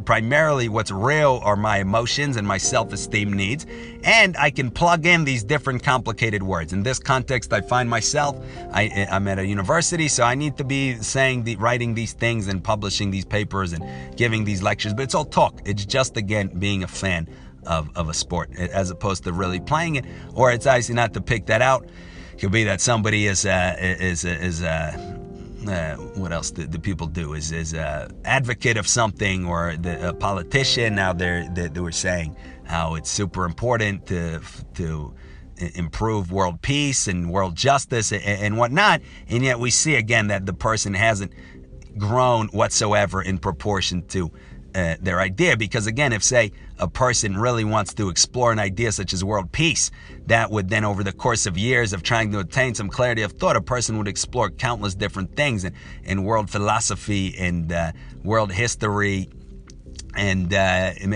primarily 0.06 0.68
what's 0.70 0.92
real 0.92 1.40
are 1.44 1.56
my 1.56 1.78
emotions 1.80 2.36
and 2.36 2.48
my 2.48 2.58
self-esteem 2.58 3.32
needs, 3.32 3.66
and 4.04 4.36
I 4.38 4.50
can 4.50 4.70
plug 4.70 5.06
in 5.06 5.24
these 5.24 5.44
different 5.44 5.82
complicated 5.84 6.44
words. 6.44 6.74
In 6.74 6.84
this 6.84 7.00
context, 7.00 7.54
I 7.54 7.62
find 7.62 7.90
myself. 7.90 8.38
I, 8.74 9.08
I'm 9.10 9.28
at 9.28 9.40
a 9.40 9.46
university, 9.46 10.08
so 10.08 10.24
I 10.24 10.36
need 10.36 10.58
to 10.58 10.64
be 10.64 10.96
saying, 10.96 11.44
the, 11.44 11.56
writing 11.56 11.94
these 11.94 12.14
things 12.14 12.48
and 12.48 12.64
publishing 12.64 13.12
these 13.12 13.26
papers 13.26 13.74
and 13.74 14.18
giving 14.18 14.44
these 14.44 14.62
lectures. 14.62 14.94
But 14.94 15.04
it's 15.04 15.16
all 15.16 15.26
talk. 15.26 15.62
It's 15.66 15.86
just 15.86 16.18
again 16.18 16.48
being 16.60 16.84
a 16.84 16.88
fan 16.88 17.30
of, 17.66 17.90
of 17.96 18.10
a 18.10 18.14
sport 18.14 18.52
as 18.58 18.90
opposed 18.90 19.24
to 19.24 19.34
really 19.34 19.60
playing 19.60 19.96
it. 19.96 20.06
Or 20.34 20.52
it's 20.52 20.66
obviously 20.66 20.96
not 20.96 21.14
to 21.14 21.22
pick 21.22 21.46
that 21.48 21.62
out. 21.62 21.88
Could 22.38 22.52
be 22.52 22.64
that 22.66 22.82
somebody 22.82 23.26
is 23.26 23.46
uh, 23.46 23.76
is 23.80 24.24
is 24.24 24.62
uh, 24.62 24.94
uh, 25.68 25.96
what 25.96 26.32
else 26.32 26.52
do, 26.52 26.68
do, 26.68 26.78
people 26.78 27.08
do? 27.08 27.34
Is 27.34 27.52
is 27.52 27.74
a 27.74 28.12
advocate 28.26 28.78
of 28.78 28.88
something 28.88 29.46
or 29.46 29.76
the, 29.76 30.10
a 30.10 30.14
politician? 30.14 30.96
Now 30.96 31.14
they're 31.14 31.50
they, 31.50 31.68
they 31.68 31.80
were 31.80 31.92
saying 31.92 32.36
how 32.66 32.96
it's 32.96 33.10
super 33.10 33.44
important 33.46 34.06
to 34.08 34.40
to 34.76 35.16
improve 35.58 36.32
world 36.32 36.62
peace 36.62 37.08
and 37.08 37.32
world 37.32 37.56
justice 37.56 38.12
and, 38.12 38.24
and 38.24 38.58
whatnot, 38.58 39.02
and 39.28 39.44
yet 39.44 39.60
we 39.60 39.72
see 39.72 39.96
again 39.96 40.28
that 40.28 40.46
the 40.46 40.54
person 40.54 40.94
hasn't 40.94 41.32
grown 41.98 42.48
whatsoever 42.50 43.22
in 43.22 43.40
proportion 43.40 44.06
to 44.10 44.32
uh, 44.78 44.96
their 45.02 45.20
idea. 45.20 45.58
Because 45.58 45.88
again, 45.88 46.14
if 46.14 46.24
say 46.24 46.52
a 46.78 46.88
person 46.88 47.36
really 47.36 47.64
wants 47.64 47.94
to 47.96 48.10
explore 48.10 48.52
an 48.52 48.60
idea 48.60 48.92
such 48.92 49.12
as 49.12 49.24
world 49.24 49.52
peace, 49.52 49.90
that 50.28 50.52
would 50.52 50.70
then, 50.70 50.86
over 50.86 51.04
the 51.04 51.12
course 51.12 51.48
of 51.48 51.58
years 51.58 51.94
of 51.94 52.04
trying 52.04 52.32
to 52.32 52.40
attain 52.40 52.76
some 52.76 52.88
clarity 52.88 53.24
of 53.24 53.32
thought, 53.34 53.56
a 53.56 53.62
person 53.62 53.98
would 53.98 54.08
explore 54.08 54.52
countless 54.52 54.94
different 54.94 55.36
things 55.36 55.64
in, 55.64 55.74
in 56.04 56.24
world 56.24 56.50
philosophy 56.50 57.36
and 57.40 57.72
uh, 57.72 57.92
world 58.24 58.52
history 58.52 59.30
and, 60.16 60.54
uh, 60.54 60.94
and, 61.02 61.14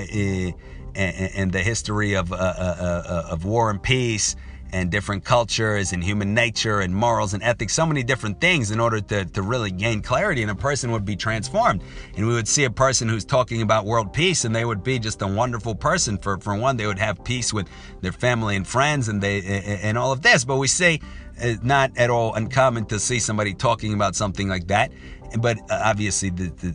and 0.96 1.52
the 1.52 1.62
history 1.62 2.16
of, 2.16 2.34
uh, 2.34 2.36
uh, 2.36 3.04
uh, 3.08 3.28
of 3.30 3.46
war 3.46 3.70
and 3.70 3.82
peace 3.84 4.36
and 4.74 4.90
different 4.90 5.24
cultures 5.24 5.94
and 5.94 6.04
human 6.04 6.34
nature 6.34 6.80
and 6.80 6.94
morals 6.94 7.34
and 7.34 7.44
ethics, 7.44 7.74
so 7.74 7.86
many 7.86 8.04
different 8.04 8.40
things 8.40 8.72
in 8.72 8.80
order 8.80 9.02
to, 9.02 9.26
to 9.26 9.42
really 9.42 9.72
gain 9.72 10.02
clarity. 10.02 10.42
And 10.42 10.52
a 10.52 10.56
person 10.56 10.92
would 10.92 11.06
be 11.06 11.16
transformed. 11.16 11.84
And 12.16 12.28
we 12.28 12.34
would 12.34 12.48
see 12.48 12.64
a 12.64 12.72
person 12.72 13.10
who's 13.10 13.26
talking 13.26 13.62
about 13.62 13.86
world 13.86 14.14
peace 14.14 14.46
and 14.46 14.56
they 14.56 14.66
would 14.66 14.84
be 14.84 15.00
just 15.00 15.22
a 15.22 15.28
wonderful 15.28 15.76
person. 15.76 16.18
For, 16.18 16.38
for 16.38 16.56
one, 16.56 16.78
they 16.78 16.88
would 16.88 17.00
have 17.00 17.24
peace 17.24 17.54
with 17.54 17.68
their 18.02 18.12
family 18.12 18.56
and 18.56 18.68
friends 18.68 19.08
and 19.08 19.22
they 19.22 19.42
and 19.82 19.98
all 19.98 20.12
of 20.12 20.22
this. 20.22 20.46
But 20.46 20.58
we 20.58 20.68
see 20.68 21.02
it's 21.38 21.62
uh, 21.62 21.66
not 21.66 21.98
at 21.98 22.10
all 22.10 22.34
uncommon 22.36 22.86
to 22.86 23.00
see 23.00 23.20
somebody 23.20 23.54
talking 23.54 23.94
about 23.94 24.16
something 24.16 24.48
like 24.48 24.68
that. 24.68 24.92
But 25.40 25.60
uh, 25.70 25.82
obviously, 25.86 26.30
the, 26.30 26.50
the, 26.50 26.72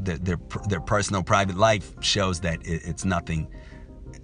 the, 0.00 0.18
their 0.18 0.38
their 0.68 0.80
personal 0.80 1.22
private 1.22 1.56
life 1.56 1.94
shows 2.00 2.40
that 2.40 2.60
it's 2.64 3.04
nothing 3.04 3.48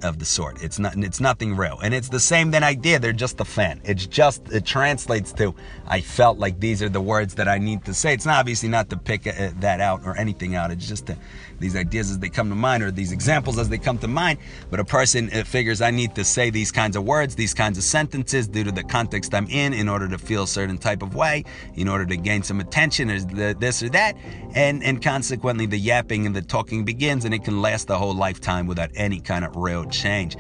of 0.02 0.18
the 0.18 0.24
sort. 0.24 0.62
It's 0.62 0.78
not. 0.78 0.96
It's 0.96 1.20
nothing 1.20 1.56
real, 1.56 1.78
and 1.82 1.94
it's 1.94 2.08
the 2.08 2.20
same 2.20 2.50
then 2.50 2.64
idea. 2.64 2.98
They're 2.98 3.12
just 3.12 3.40
a 3.40 3.44
fan. 3.44 3.80
It's 3.84 4.06
just 4.06 4.50
it 4.52 4.64
translates 4.64 5.32
to. 5.34 5.54
I 5.86 6.00
felt 6.00 6.38
like 6.38 6.60
these 6.60 6.82
are 6.82 6.88
the 6.88 7.00
words 7.00 7.34
that 7.34 7.48
I 7.48 7.58
need 7.58 7.84
to 7.84 7.94
say. 7.94 8.14
It's 8.14 8.26
not 8.26 8.38
obviously 8.38 8.68
not 8.68 8.90
to 8.90 8.96
pick 8.96 9.26
uh, 9.26 9.50
that 9.60 9.80
out 9.80 10.02
or 10.04 10.16
anything 10.16 10.54
out. 10.54 10.70
It's 10.70 10.88
just 10.88 11.06
to, 11.06 11.16
these 11.58 11.76
ideas 11.76 12.10
as 12.10 12.18
they 12.18 12.28
come 12.28 12.48
to 12.48 12.54
mind 12.54 12.82
or 12.82 12.90
these 12.90 13.12
examples 13.12 13.58
as 13.58 13.68
they 13.68 13.78
come 13.78 13.98
to 13.98 14.08
mind. 14.08 14.38
But 14.70 14.80
a 14.80 14.84
person 14.84 15.30
figures 15.30 15.80
I 15.80 15.90
need 15.90 16.14
to 16.16 16.24
say 16.24 16.50
these 16.50 16.72
kinds 16.72 16.96
of 16.96 17.04
words, 17.04 17.34
these 17.34 17.54
kinds 17.54 17.78
of 17.78 17.84
sentences 17.84 18.48
due 18.48 18.64
to 18.64 18.72
the 18.72 18.82
context 18.82 19.34
I'm 19.34 19.46
in, 19.48 19.72
in 19.72 19.88
order 19.88 20.08
to 20.08 20.18
feel 20.18 20.44
a 20.44 20.48
certain 20.48 20.78
type 20.78 21.02
of 21.02 21.14
way, 21.14 21.44
in 21.74 21.88
order 21.88 22.06
to 22.06 22.16
gain 22.16 22.42
some 22.42 22.60
attention, 22.60 23.10
or 23.10 23.20
this 23.54 23.82
or 23.82 23.88
that, 23.90 24.16
and 24.54 24.82
and 24.82 25.02
consequently 25.02 25.66
the 25.66 25.78
yapping 25.78 26.26
and 26.26 26.34
the 26.34 26.42
talking 26.42 26.84
begins, 26.84 27.24
and 27.24 27.34
it 27.34 27.44
can 27.44 27.62
last 27.62 27.86
the 27.86 27.98
whole 27.98 28.14
lifetime 28.14 28.66
without 28.66 28.90
any 28.94 29.20
kind 29.20 29.44
of 29.44 29.56
real 29.56 29.83
change. 29.90 30.36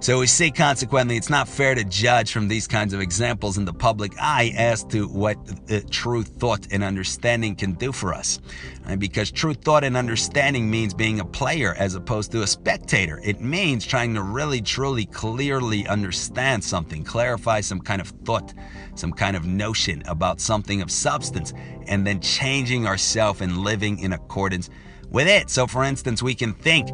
So 0.00 0.20
we 0.20 0.28
see 0.28 0.52
consequently, 0.52 1.16
it's 1.16 1.28
not 1.28 1.48
fair 1.48 1.74
to 1.74 1.82
judge 1.82 2.30
from 2.30 2.46
these 2.46 2.68
kinds 2.68 2.94
of 2.94 3.00
examples 3.00 3.58
in 3.58 3.64
the 3.64 3.72
public 3.72 4.12
eye 4.20 4.52
as 4.56 4.84
to 4.84 5.08
what 5.08 5.36
uh, 5.68 5.80
true 5.90 6.22
thought 6.22 6.68
and 6.70 6.84
understanding 6.84 7.56
can 7.56 7.72
do 7.72 7.90
for 7.90 8.14
us. 8.14 8.38
Right? 8.86 8.96
Because 8.96 9.32
true 9.32 9.54
thought 9.54 9.82
and 9.82 9.96
understanding 9.96 10.70
means 10.70 10.94
being 10.94 11.18
a 11.18 11.24
player 11.24 11.74
as 11.76 11.96
opposed 11.96 12.30
to 12.32 12.42
a 12.42 12.46
spectator. 12.46 13.20
It 13.24 13.40
means 13.40 13.84
trying 13.84 14.14
to 14.14 14.22
really, 14.22 14.62
truly, 14.62 15.04
clearly 15.04 15.88
understand 15.88 16.62
something, 16.62 17.02
clarify 17.02 17.60
some 17.60 17.80
kind 17.80 18.00
of 18.00 18.08
thought, 18.24 18.54
some 18.94 19.12
kind 19.12 19.36
of 19.36 19.46
notion 19.46 20.04
about 20.06 20.40
something 20.40 20.80
of 20.80 20.92
substance, 20.92 21.52
and 21.88 22.06
then 22.06 22.20
changing 22.20 22.86
ourselves 22.86 23.40
and 23.40 23.58
living 23.58 23.98
in 23.98 24.12
accordance 24.12 24.70
with 25.10 25.26
it. 25.26 25.50
So, 25.50 25.66
for 25.66 25.82
instance, 25.82 26.22
we 26.22 26.36
can 26.36 26.54
think 26.54 26.88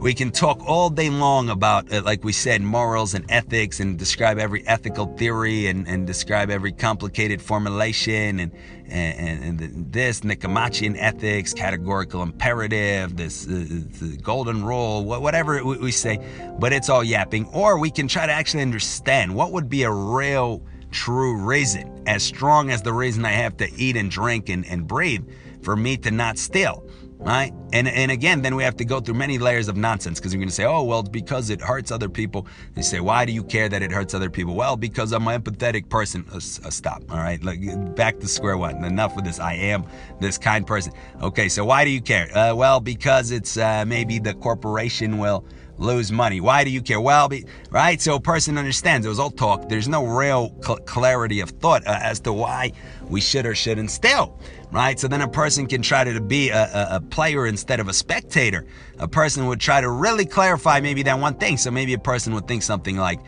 we 0.00 0.14
can 0.14 0.30
talk 0.30 0.58
all 0.66 0.88
day 0.88 1.10
long 1.10 1.50
about, 1.50 1.92
uh, 1.92 2.00
like 2.02 2.24
we 2.24 2.32
said, 2.32 2.62
morals 2.62 3.12
and 3.12 3.30
ethics 3.30 3.80
and 3.80 3.98
describe 3.98 4.38
every 4.38 4.66
ethical 4.66 5.14
theory 5.18 5.66
and, 5.66 5.86
and 5.86 6.06
describe 6.06 6.48
every 6.48 6.72
complicated 6.72 7.42
formulation 7.42 8.40
and, 8.40 8.50
and, 8.88 9.60
and 9.60 9.92
this 9.92 10.24
Nicomachean 10.24 10.96
ethics, 10.96 11.52
categorical 11.52 12.22
imperative, 12.22 13.14
this 13.14 13.46
uh, 13.46 14.16
golden 14.22 14.64
rule, 14.64 15.04
whatever 15.04 15.62
we 15.62 15.92
say, 15.92 16.18
but 16.58 16.72
it's 16.72 16.88
all 16.88 17.04
yapping. 17.04 17.44
Or 17.48 17.78
we 17.78 17.90
can 17.90 18.08
try 18.08 18.24
to 18.24 18.32
actually 18.32 18.62
understand 18.62 19.34
what 19.34 19.52
would 19.52 19.68
be 19.68 19.82
a 19.82 19.92
real, 19.92 20.62
true 20.90 21.36
reason, 21.36 22.02
as 22.06 22.22
strong 22.22 22.70
as 22.70 22.80
the 22.80 22.92
reason 22.94 23.26
I 23.26 23.32
have 23.32 23.58
to 23.58 23.70
eat 23.74 23.96
and 23.96 24.10
drink 24.10 24.48
and, 24.48 24.64
and 24.64 24.86
breathe, 24.86 25.28
for 25.60 25.76
me 25.76 25.98
to 25.98 26.10
not 26.10 26.38
steal 26.38 26.88
right? 27.20 27.52
And 27.72 27.86
and 27.86 28.10
again, 28.10 28.42
then 28.42 28.56
we 28.56 28.64
have 28.64 28.76
to 28.76 28.84
go 28.84 29.00
through 29.00 29.14
many 29.14 29.38
layers 29.38 29.68
of 29.68 29.76
nonsense 29.76 30.18
because 30.18 30.32
you're 30.32 30.40
going 30.40 30.48
to 30.48 30.54
say, 30.54 30.64
oh, 30.64 30.82
well, 30.82 31.02
because 31.02 31.50
it 31.50 31.60
hurts 31.60 31.90
other 31.90 32.08
people. 32.08 32.46
They 32.74 32.82
say, 32.82 33.00
why 33.00 33.24
do 33.24 33.32
you 33.32 33.44
care 33.44 33.68
that 33.68 33.82
it 33.82 33.92
hurts 33.92 34.14
other 34.14 34.30
people? 34.30 34.54
Well, 34.54 34.76
because 34.76 35.12
I'm 35.12 35.26
an 35.28 35.40
empathetic 35.40 35.88
person. 35.88 36.24
Uh, 36.32 36.36
uh, 36.36 36.40
stop, 36.70 37.02
all 37.10 37.18
right? 37.18 37.42
Like 37.42 37.60
back 37.94 38.18
to 38.20 38.28
square 38.28 38.56
one. 38.56 38.82
Enough 38.84 39.14
with 39.16 39.24
this. 39.24 39.38
I 39.38 39.54
am 39.54 39.84
this 40.20 40.38
kind 40.38 40.66
person. 40.66 40.92
Okay, 41.22 41.48
so 41.48 41.64
why 41.64 41.84
do 41.84 41.90
you 41.90 42.00
care? 42.00 42.36
Uh, 42.36 42.54
well, 42.54 42.80
because 42.80 43.30
it's 43.30 43.56
uh, 43.56 43.84
maybe 43.86 44.18
the 44.18 44.34
corporation 44.34 45.18
will 45.18 45.44
lose 45.80 46.12
money. 46.12 46.40
Why 46.40 46.62
do 46.62 46.70
you 46.70 46.82
care? 46.82 47.00
Well, 47.00 47.28
be, 47.28 47.44
right? 47.70 48.00
So 48.00 48.14
a 48.14 48.20
person 48.20 48.58
understands. 48.58 49.06
It 49.06 49.08
was 49.08 49.18
all 49.18 49.30
talk. 49.30 49.68
There's 49.68 49.88
no 49.88 50.04
real 50.04 50.54
cl- 50.62 50.78
clarity 50.78 51.40
of 51.40 51.50
thought 51.50 51.86
uh, 51.86 51.98
as 52.00 52.20
to 52.20 52.32
why 52.32 52.72
we 53.08 53.20
should 53.20 53.46
or 53.46 53.54
shouldn't 53.54 53.90
still, 53.90 54.38
right? 54.70 55.00
So 55.00 55.08
then 55.08 55.22
a 55.22 55.28
person 55.28 55.66
can 55.66 55.82
try 55.82 56.04
to 56.04 56.20
be 56.20 56.50
a, 56.50 56.62
a, 56.62 56.96
a 56.96 57.00
player 57.00 57.46
instead 57.46 57.80
of 57.80 57.88
a 57.88 57.92
spectator. 57.92 58.66
A 58.98 59.08
person 59.08 59.46
would 59.46 59.60
try 59.60 59.80
to 59.80 59.90
really 59.90 60.26
clarify 60.26 60.80
maybe 60.80 61.02
that 61.04 61.18
one 61.18 61.34
thing. 61.34 61.56
So 61.56 61.70
maybe 61.70 61.94
a 61.94 61.98
person 61.98 62.34
would 62.34 62.46
think 62.46 62.62
something 62.62 62.96
like, 62.96 63.20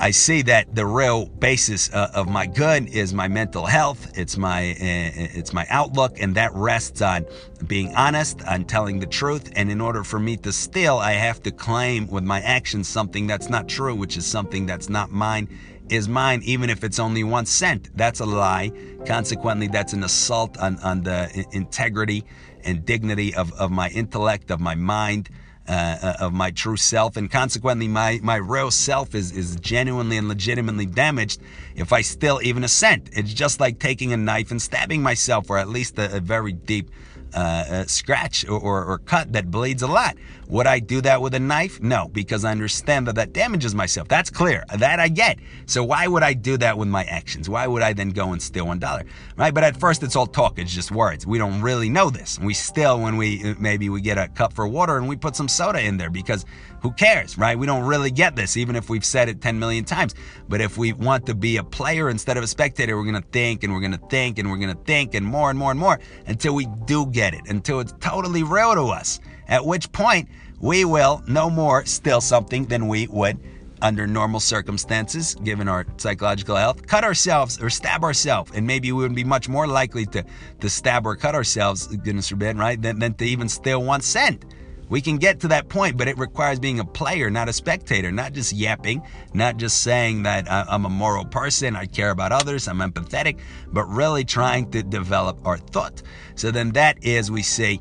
I 0.00 0.12
see 0.12 0.42
that 0.42 0.76
the 0.76 0.86
real 0.86 1.26
basis 1.26 1.92
uh, 1.92 2.12
of 2.14 2.28
my 2.28 2.46
good 2.46 2.88
is 2.88 3.12
my 3.12 3.26
mental 3.26 3.66
health. 3.66 4.16
It's 4.16 4.36
my 4.36 4.70
uh, 4.70 4.76
it's 4.80 5.52
my 5.52 5.66
outlook, 5.70 6.20
and 6.20 6.36
that 6.36 6.54
rests 6.54 7.02
on 7.02 7.26
being 7.66 7.92
honest, 7.96 8.40
on 8.42 8.64
telling 8.64 9.00
the 9.00 9.06
truth. 9.06 9.50
And 9.56 9.72
in 9.72 9.80
order 9.80 10.04
for 10.04 10.20
me 10.20 10.36
to 10.38 10.52
steal, 10.52 10.98
I 10.98 11.12
have 11.14 11.42
to 11.42 11.50
claim 11.50 12.06
with 12.06 12.22
my 12.22 12.40
actions 12.42 12.86
something 12.86 13.26
that's 13.26 13.48
not 13.48 13.68
true, 13.68 13.94
which 13.96 14.16
is 14.16 14.24
something 14.24 14.66
that's 14.66 14.88
not 14.88 15.10
mine, 15.10 15.48
is 15.88 16.08
mine, 16.08 16.42
even 16.44 16.70
if 16.70 16.84
it's 16.84 17.00
only 17.00 17.24
one 17.24 17.44
cent. 17.44 17.90
That's 17.96 18.20
a 18.20 18.26
lie. 18.26 18.70
Consequently, 19.04 19.66
that's 19.66 19.94
an 19.94 20.04
assault 20.04 20.56
on 20.58 20.78
on 20.78 21.02
the 21.02 21.44
integrity 21.50 22.24
and 22.62 22.84
dignity 22.84 23.34
of 23.34 23.52
of 23.54 23.72
my 23.72 23.88
intellect, 23.88 24.52
of 24.52 24.60
my 24.60 24.76
mind. 24.76 25.28
Uh, 25.68 25.98
uh, 26.02 26.14
of 26.20 26.32
my 26.32 26.50
true 26.50 26.78
self, 26.78 27.18
and 27.18 27.30
consequently, 27.30 27.86
my 27.88 28.18
my 28.22 28.36
real 28.36 28.70
self 28.70 29.14
is 29.14 29.32
is 29.32 29.56
genuinely 29.56 30.16
and 30.16 30.26
legitimately 30.26 30.86
damaged 30.86 31.42
if 31.74 31.92
I 31.92 32.00
still 32.00 32.40
even 32.42 32.64
a 32.64 32.68
cent. 32.68 33.10
It's 33.12 33.34
just 33.34 33.60
like 33.60 33.78
taking 33.78 34.14
a 34.14 34.16
knife 34.16 34.50
and 34.50 34.62
stabbing 34.62 35.02
myself, 35.02 35.50
or 35.50 35.58
at 35.58 35.68
least 35.68 35.98
a, 35.98 36.16
a 36.16 36.20
very 36.20 36.52
deep 36.54 36.90
uh, 37.34 37.84
scratch 37.84 38.46
or, 38.48 38.58
or, 38.58 38.84
or, 38.84 38.98
cut 38.98 39.32
that 39.32 39.50
bleeds 39.50 39.82
a 39.82 39.86
lot. 39.86 40.16
Would 40.48 40.66
I 40.66 40.78
do 40.78 41.00
that 41.02 41.20
with 41.20 41.34
a 41.34 41.40
knife? 41.40 41.80
No, 41.82 42.08
because 42.08 42.44
I 42.44 42.50
understand 42.50 43.06
that 43.06 43.16
that 43.16 43.32
damages 43.32 43.74
myself. 43.74 44.08
That's 44.08 44.30
clear. 44.30 44.64
That 44.74 44.98
I 44.98 45.08
get. 45.08 45.38
So 45.66 45.84
why 45.84 46.06
would 46.06 46.22
I 46.22 46.32
do 46.32 46.56
that 46.58 46.78
with 46.78 46.88
my 46.88 47.04
actions? 47.04 47.48
Why 47.48 47.66
would 47.66 47.82
I 47.82 47.92
then 47.92 48.10
go 48.10 48.32
and 48.32 48.40
steal 48.40 48.66
one 48.66 48.78
dollar? 48.78 49.04
Right? 49.36 49.52
But 49.52 49.64
at 49.64 49.78
first 49.78 50.02
it's 50.02 50.16
all 50.16 50.26
talk. 50.26 50.58
It's 50.58 50.72
just 50.72 50.90
words. 50.90 51.26
We 51.26 51.38
don't 51.38 51.60
really 51.60 51.90
know 51.90 52.08
this. 52.08 52.38
We 52.38 52.54
still, 52.54 53.00
when 53.00 53.16
we 53.16 53.54
maybe 53.58 53.90
we 53.90 54.00
get 54.00 54.16
a 54.16 54.28
cup 54.28 54.52
for 54.52 54.66
water 54.66 54.96
and 54.96 55.06
we 55.06 55.16
put 55.16 55.36
some 55.36 55.48
soda 55.48 55.80
in 55.80 55.98
there 55.98 56.10
because 56.10 56.46
who 56.80 56.92
cares, 56.92 57.36
right? 57.36 57.58
We 57.58 57.66
don't 57.66 57.84
really 57.84 58.10
get 58.10 58.36
this, 58.36 58.56
even 58.56 58.76
if 58.76 58.88
we've 58.88 59.04
said 59.04 59.28
it 59.28 59.40
10 59.40 59.58
million 59.58 59.84
times. 59.84 60.14
But 60.48 60.60
if 60.60 60.78
we 60.78 60.92
want 60.92 61.26
to 61.26 61.34
be 61.34 61.56
a 61.56 61.64
player 61.64 62.08
instead 62.08 62.36
of 62.36 62.44
a 62.44 62.46
spectator, 62.46 62.96
we're 62.96 63.10
going 63.10 63.22
to 63.22 63.28
think 63.28 63.64
and 63.64 63.72
we're 63.72 63.80
going 63.80 63.92
to 63.92 64.06
think 64.08 64.38
and 64.38 64.50
we're 64.50 64.58
going 64.58 64.74
to 64.74 64.82
think 64.84 65.14
and 65.14 65.26
more 65.26 65.50
and 65.50 65.58
more 65.58 65.70
and 65.70 65.80
more 65.80 65.98
until 66.26 66.54
we 66.54 66.66
do 66.86 67.06
get 67.06 67.34
it, 67.34 67.42
until 67.48 67.80
it's 67.80 67.94
totally 68.00 68.42
real 68.42 68.74
to 68.74 68.86
us. 68.88 69.20
At 69.48 69.64
which 69.64 69.90
point, 69.92 70.28
we 70.60 70.84
will 70.84 71.22
no 71.28 71.48
more 71.48 71.84
steal 71.86 72.20
something 72.20 72.66
than 72.66 72.88
we 72.88 73.06
would 73.08 73.38
under 73.82 74.06
normal 74.06 74.40
circumstances, 74.40 75.34
given 75.36 75.68
our 75.68 75.86
psychological 75.98 76.56
health, 76.56 76.86
cut 76.86 77.04
ourselves 77.04 77.60
or 77.62 77.70
stab 77.70 78.02
ourselves, 78.02 78.50
and 78.54 78.66
maybe 78.66 78.90
we 78.92 79.02
would 79.02 79.14
be 79.14 79.24
much 79.24 79.48
more 79.48 79.66
likely 79.66 80.04
to, 80.06 80.24
to 80.60 80.68
stab 80.68 81.06
or 81.06 81.16
cut 81.16 81.34
ourselves, 81.34 81.86
goodness 81.98 82.28
forbid, 82.28 82.58
right, 82.58 82.80
than, 82.80 82.98
than 82.98 83.14
to 83.14 83.24
even 83.24 83.48
steal 83.48 83.82
one 83.82 84.00
cent. 84.00 84.44
We 84.88 85.00
can 85.00 85.18
get 85.18 85.40
to 85.40 85.48
that 85.48 85.68
point, 85.68 85.96
but 85.96 86.08
it 86.08 86.18
requires 86.18 86.58
being 86.58 86.80
a 86.80 86.84
player, 86.84 87.30
not 87.30 87.48
a 87.48 87.52
spectator, 87.52 88.10
not 88.10 88.32
just 88.32 88.52
yapping, 88.52 89.02
not 89.34 89.56
just 89.56 89.82
saying 89.82 90.22
that 90.22 90.50
I'm 90.50 90.84
a 90.84 90.90
moral 90.90 91.24
person, 91.24 91.76
I 91.76 91.86
care 91.86 92.10
about 92.10 92.32
others, 92.32 92.68
I'm 92.68 92.78
empathetic, 92.78 93.38
but 93.72 93.84
really 93.86 94.24
trying 94.24 94.70
to 94.70 94.82
develop 94.82 95.46
our 95.46 95.58
thought. 95.58 96.02
So 96.34 96.50
then 96.50 96.70
that 96.72 97.04
is, 97.04 97.30
we 97.30 97.42
say, 97.42 97.80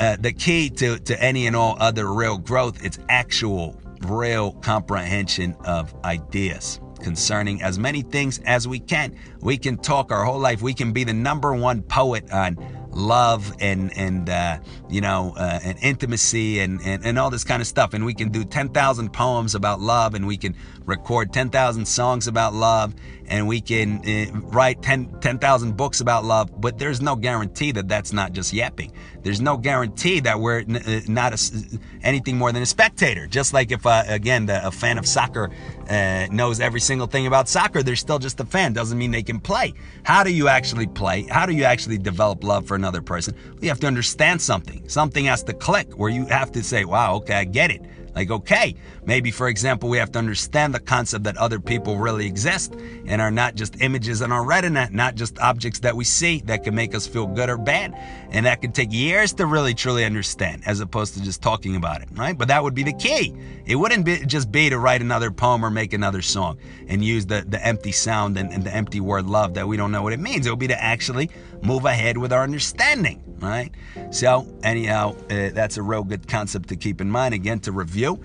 uh, 0.00 0.16
the 0.18 0.32
key 0.32 0.70
to, 0.70 0.98
to 0.98 1.22
any 1.22 1.46
and 1.46 1.54
all 1.54 1.76
other 1.78 2.12
real 2.12 2.38
growth, 2.38 2.84
it's 2.84 2.98
actual, 3.08 3.80
real 4.00 4.52
comprehension 4.54 5.56
of 5.64 5.94
ideas 6.04 6.80
concerning 7.00 7.62
as 7.62 7.78
many 7.78 8.02
things 8.02 8.40
as 8.46 8.66
we 8.66 8.80
can. 8.80 9.14
We 9.40 9.58
can 9.58 9.76
talk 9.76 10.10
our 10.10 10.24
whole 10.24 10.38
life. 10.40 10.62
We 10.62 10.74
can 10.74 10.92
be 10.92 11.04
the 11.04 11.12
number 11.12 11.54
one 11.54 11.82
poet 11.82 12.30
on 12.32 12.56
love 12.94 13.52
and 13.60 13.96
and 13.96 14.28
uh, 14.28 14.58
you 14.88 15.00
know 15.00 15.34
uh, 15.36 15.60
and 15.62 15.78
intimacy 15.82 16.60
and, 16.60 16.80
and 16.82 17.04
and 17.04 17.18
all 17.18 17.30
this 17.30 17.44
kind 17.44 17.60
of 17.60 17.66
stuff. 17.66 17.94
And 17.94 18.04
we 18.04 18.14
can 18.14 18.30
do 18.30 18.44
10,000 18.44 19.12
poems 19.12 19.54
about 19.54 19.80
love 19.80 20.14
and 20.14 20.26
we 20.26 20.36
can 20.36 20.54
record 20.86 21.32
10,000 21.32 21.86
songs 21.86 22.26
about 22.26 22.54
love 22.54 22.94
and 23.26 23.48
we 23.48 23.60
can 23.60 23.98
uh, 24.06 24.38
write 24.40 24.82
10,000 24.82 25.20
10, 25.20 25.72
books 25.72 26.00
about 26.00 26.24
love 26.24 26.60
but 26.60 26.78
there's 26.78 27.00
no 27.00 27.16
guarantee 27.16 27.72
that 27.72 27.88
that's 27.88 28.12
not 28.12 28.32
just 28.32 28.52
yapping. 28.52 28.92
There's 29.22 29.40
no 29.40 29.56
guarantee 29.56 30.20
that 30.20 30.38
we're 30.38 30.60
n- 30.60 30.76
uh, 30.76 31.00
not 31.08 31.32
a, 31.32 31.80
anything 32.02 32.36
more 32.36 32.52
than 32.52 32.62
a 32.62 32.66
spectator. 32.66 33.26
Just 33.26 33.54
like 33.54 33.72
if 33.72 33.86
uh, 33.86 34.04
again 34.08 34.46
the, 34.46 34.66
a 34.66 34.70
fan 34.70 34.98
of 34.98 35.06
soccer 35.06 35.50
uh, 35.88 36.26
knows 36.30 36.60
every 36.60 36.80
single 36.80 37.06
thing 37.06 37.26
about 37.26 37.48
soccer 37.48 37.82
they're 37.82 37.96
still 37.96 38.18
just 38.18 38.38
a 38.40 38.44
fan. 38.44 38.72
Doesn't 38.72 38.98
mean 38.98 39.10
they 39.10 39.22
can 39.22 39.40
play. 39.40 39.72
How 40.02 40.22
do 40.22 40.32
you 40.32 40.48
actually 40.48 40.86
play? 40.86 41.22
How 41.22 41.46
do 41.46 41.54
you 41.54 41.64
actually 41.64 41.98
develop 41.98 42.44
love 42.44 42.66
for 42.66 42.74
another 42.74 43.02
person, 43.02 43.34
you 43.60 43.68
have 43.68 43.80
to 43.80 43.86
understand 43.86 44.40
something. 44.40 44.88
Something 44.88 45.24
has 45.26 45.42
to 45.44 45.52
click 45.54 45.92
where 45.94 46.10
you 46.10 46.26
have 46.26 46.52
to 46.52 46.62
say, 46.62 46.84
wow, 46.84 47.14
okay, 47.16 47.34
I 47.34 47.44
get 47.44 47.70
it. 47.70 47.82
Like, 48.14 48.30
okay, 48.30 48.76
maybe 49.04 49.30
for 49.30 49.48
example, 49.48 49.88
we 49.88 49.98
have 49.98 50.12
to 50.12 50.18
understand 50.18 50.74
the 50.74 50.80
concept 50.80 51.24
that 51.24 51.36
other 51.36 51.58
people 51.58 51.98
really 51.98 52.26
exist 52.26 52.74
and 53.06 53.20
are 53.20 53.30
not 53.30 53.54
just 53.54 53.80
images 53.80 54.22
on 54.22 54.32
our 54.32 54.44
retina, 54.44 54.88
not 54.92 55.14
just 55.14 55.38
objects 55.40 55.80
that 55.80 55.96
we 55.96 56.04
see 56.04 56.40
that 56.46 56.64
can 56.64 56.74
make 56.74 56.94
us 56.94 57.06
feel 57.06 57.26
good 57.26 57.50
or 57.50 57.58
bad. 57.58 57.94
And 58.30 58.46
that 58.46 58.60
could 58.60 58.74
take 58.74 58.92
years 58.92 59.32
to 59.34 59.46
really 59.46 59.74
truly 59.74 60.04
understand 60.04 60.62
as 60.66 60.80
opposed 60.80 61.14
to 61.14 61.22
just 61.22 61.42
talking 61.42 61.76
about 61.76 62.02
it, 62.02 62.08
right? 62.14 62.36
But 62.36 62.48
that 62.48 62.62
would 62.62 62.74
be 62.74 62.82
the 62.82 62.92
key. 62.92 63.34
It 63.66 63.76
wouldn't 63.76 64.04
be 64.04 64.24
just 64.26 64.52
be 64.52 64.70
to 64.70 64.78
write 64.78 65.00
another 65.00 65.30
poem 65.30 65.64
or 65.64 65.70
make 65.70 65.92
another 65.92 66.22
song 66.22 66.58
and 66.88 67.04
use 67.04 67.26
the, 67.26 67.44
the 67.46 67.64
empty 67.64 67.92
sound 67.92 68.36
and, 68.36 68.52
and 68.52 68.64
the 68.64 68.74
empty 68.74 69.00
word 69.00 69.26
love 69.26 69.54
that 69.54 69.66
we 69.66 69.76
don't 69.76 69.90
know 69.90 70.02
what 70.02 70.12
it 70.12 70.20
means. 70.20 70.46
It 70.46 70.50
would 70.50 70.58
be 70.58 70.68
to 70.68 70.82
actually 70.82 71.30
move 71.62 71.84
ahead 71.84 72.18
with 72.18 72.32
our 72.32 72.42
understanding, 72.42 73.22
right? 73.40 73.70
So, 74.10 74.46
anyhow, 74.62 75.16
uh, 75.30 75.50
that's 75.50 75.76
a 75.76 75.82
real 75.82 76.04
good 76.04 76.26
concept 76.28 76.68
to 76.70 76.76
keep 76.76 77.00
in 77.00 77.10
mind. 77.10 77.34
Again, 77.34 77.60
to 77.60 77.72
review, 77.72 78.20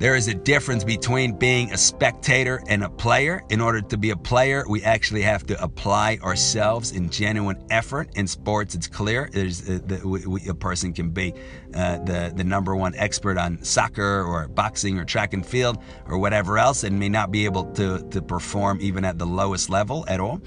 there 0.00 0.16
is 0.16 0.28
a 0.28 0.34
difference 0.34 0.82
between 0.82 1.36
being 1.36 1.72
a 1.72 1.76
spectator 1.76 2.62
and 2.68 2.82
a 2.82 2.88
player. 2.88 3.42
In 3.50 3.60
order 3.60 3.82
to 3.82 3.98
be 3.98 4.10
a 4.10 4.16
player, 4.16 4.64
we 4.66 4.82
actually 4.82 5.20
have 5.20 5.44
to 5.48 5.62
apply 5.62 6.16
ourselves 6.22 6.92
in 6.92 7.10
genuine 7.10 7.62
effort. 7.68 8.08
In 8.14 8.26
sports, 8.26 8.74
it's 8.74 8.86
clear. 8.86 9.28
There's 9.30 9.68
a, 9.68 9.74
uh, 9.74 9.78
the, 9.84 10.08
we, 10.08 10.48
a 10.48 10.54
person 10.54 10.94
can 10.94 11.10
be 11.10 11.34
uh, 11.74 11.98
the 11.98 12.32
the 12.34 12.44
number 12.44 12.74
one 12.74 12.94
expert 12.94 13.36
on 13.36 13.62
soccer 13.62 14.24
or 14.24 14.48
boxing 14.48 14.98
or 14.98 15.04
track 15.04 15.34
and 15.34 15.44
field 15.44 15.76
or 16.06 16.16
whatever 16.16 16.56
else, 16.56 16.82
and 16.82 16.98
may 16.98 17.10
not 17.10 17.30
be 17.30 17.44
able 17.44 17.70
to 17.72 18.02
to 18.08 18.22
perform 18.22 18.78
even 18.80 19.04
at 19.04 19.18
the 19.18 19.26
lowest 19.26 19.68
level 19.68 20.06
at 20.08 20.18
all. 20.18 20.40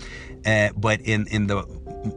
Uh, 0.48 0.70
but 0.75 1.00
in 1.01 1.27
in 1.27 1.46
the 1.46 1.63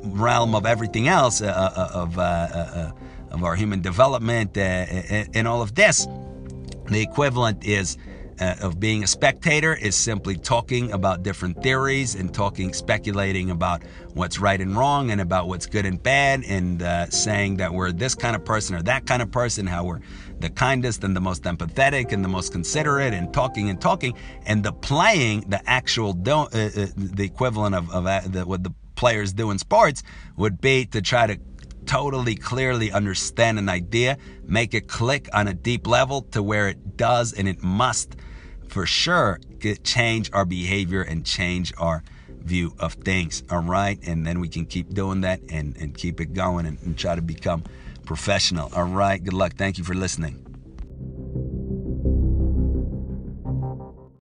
realm 0.05 0.55
of 0.55 0.67
everything 0.67 1.09
else 1.09 1.41
uh, 1.41 1.47
uh 1.47 1.91
of 1.93 2.19
uh, 2.19 2.93
of 3.31 3.45
our 3.45 3.55
human 3.55 3.81
development 3.81 4.57
and 4.57 5.49
all 5.49 5.63
of 5.63 5.75
this 5.75 6.07
the 6.87 7.01
equivalent 7.01 7.65
is 7.65 7.97
uh, 8.41 8.55
of 8.61 8.79
being 8.79 9.03
a 9.03 9.07
spectator 9.07 9.75
is 9.75 9.97
simply 9.97 10.37
talking 10.37 10.93
about 10.93 11.23
different 11.23 11.63
theories 11.63 12.15
and 12.15 12.33
talking, 12.35 12.73
speculating 12.73 13.51
about 13.51 13.83
what's 14.15 14.39
right 14.39 14.61
and 14.61 14.77
wrong 14.77 15.11
and 15.11 15.21
about 15.21 15.49
what's 15.49 15.67
good 15.67 15.87
and 15.87 16.03
bad, 16.03 16.45
and 16.45 16.83
uh, 16.83 17.09
saying 17.09 17.57
that 17.57 17.73
we're 17.73 17.93
this 17.93 18.15
kind 18.15 18.37
of 18.37 18.45
person 18.45 18.77
or 18.77 18.83
that 18.83 19.07
kind 19.07 19.23
of 19.23 19.31
person, 19.31 19.67
how 19.67 19.85
we're 19.85 20.01
the 20.41 20.51
kindest 20.51 21.03
and 21.03 21.17
the 21.17 21.21
most 21.21 21.45
empathetic 21.45 22.13
and 22.13 22.23
the 22.23 22.29
most 22.29 22.53
considerate, 22.53 23.15
and 23.15 23.33
talking 23.33 23.71
and 23.71 23.81
talking, 23.81 24.15
and 24.45 24.63
the 24.63 24.73
playing, 24.73 25.41
the 25.49 25.61
actual, 25.69 26.13
do- 26.13 26.33
uh, 26.33 26.47
uh 26.53 26.87
the 26.97 27.25
equivalent 27.25 27.75
of, 27.75 27.91
of 27.91 28.07
uh, 28.07 28.21
the, 28.27 28.45
what 28.45 28.63
the 28.63 28.73
players 28.97 29.33
do 29.33 29.51
in 29.51 29.59
sports 29.59 30.03
would 30.37 30.61
be 30.61 30.87
to 30.87 31.01
try 31.01 31.27
to 31.27 31.39
totally 31.87 32.35
clearly 32.35 32.91
understand 32.91 33.59
an 33.59 33.69
idea, 33.69 34.19
make 34.45 34.75
it 34.75 34.89
click 34.89 35.29
on 35.33 35.47
a 35.47 35.55
deep 35.55 35.87
level 35.87 36.23
to 36.23 36.43
where 36.43 36.69
it 36.69 36.97
does 36.97 37.33
and 37.33 37.49
it 37.49 37.63
must 37.63 38.17
for 38.69 38.85
sure 38.87 39.39
change 39.85 40.31
our 40.33 40.45
behavior 40.45 41.03
and 41.03 41.25
change 41.25 41.73
our 41.79 42.03
view 42.29 42.75
of 42.79 42.95
things. 42.95 43.43
All 43.51 43.63
right. 43.63 43.99
And 44.07 44.27
then 44.27 44.41
we 44.41 44.49
can 44.49 44.67
keep 44.67 44.93
doing 44.93 45.23
that 45.23 45.41
and, 45.51 45.77
and 45.77 45.97
keep 45.97 46.21
it 46.21 46.35
going 46.35 46.67
and, 46.67 46.79
and 46.83 46.97
try 46.97 47.15
to 47.15 47.23
become 47.23 47.65
professional. 48.05 48.71
All 48.75 48.85
right. 48.85 49.23
Good 49.23 49.35
luck. 49.35 49.55
Thank 49.57 49.79
you 49.79 49.85
for 49.85 49.95
listening. 49.95 50.46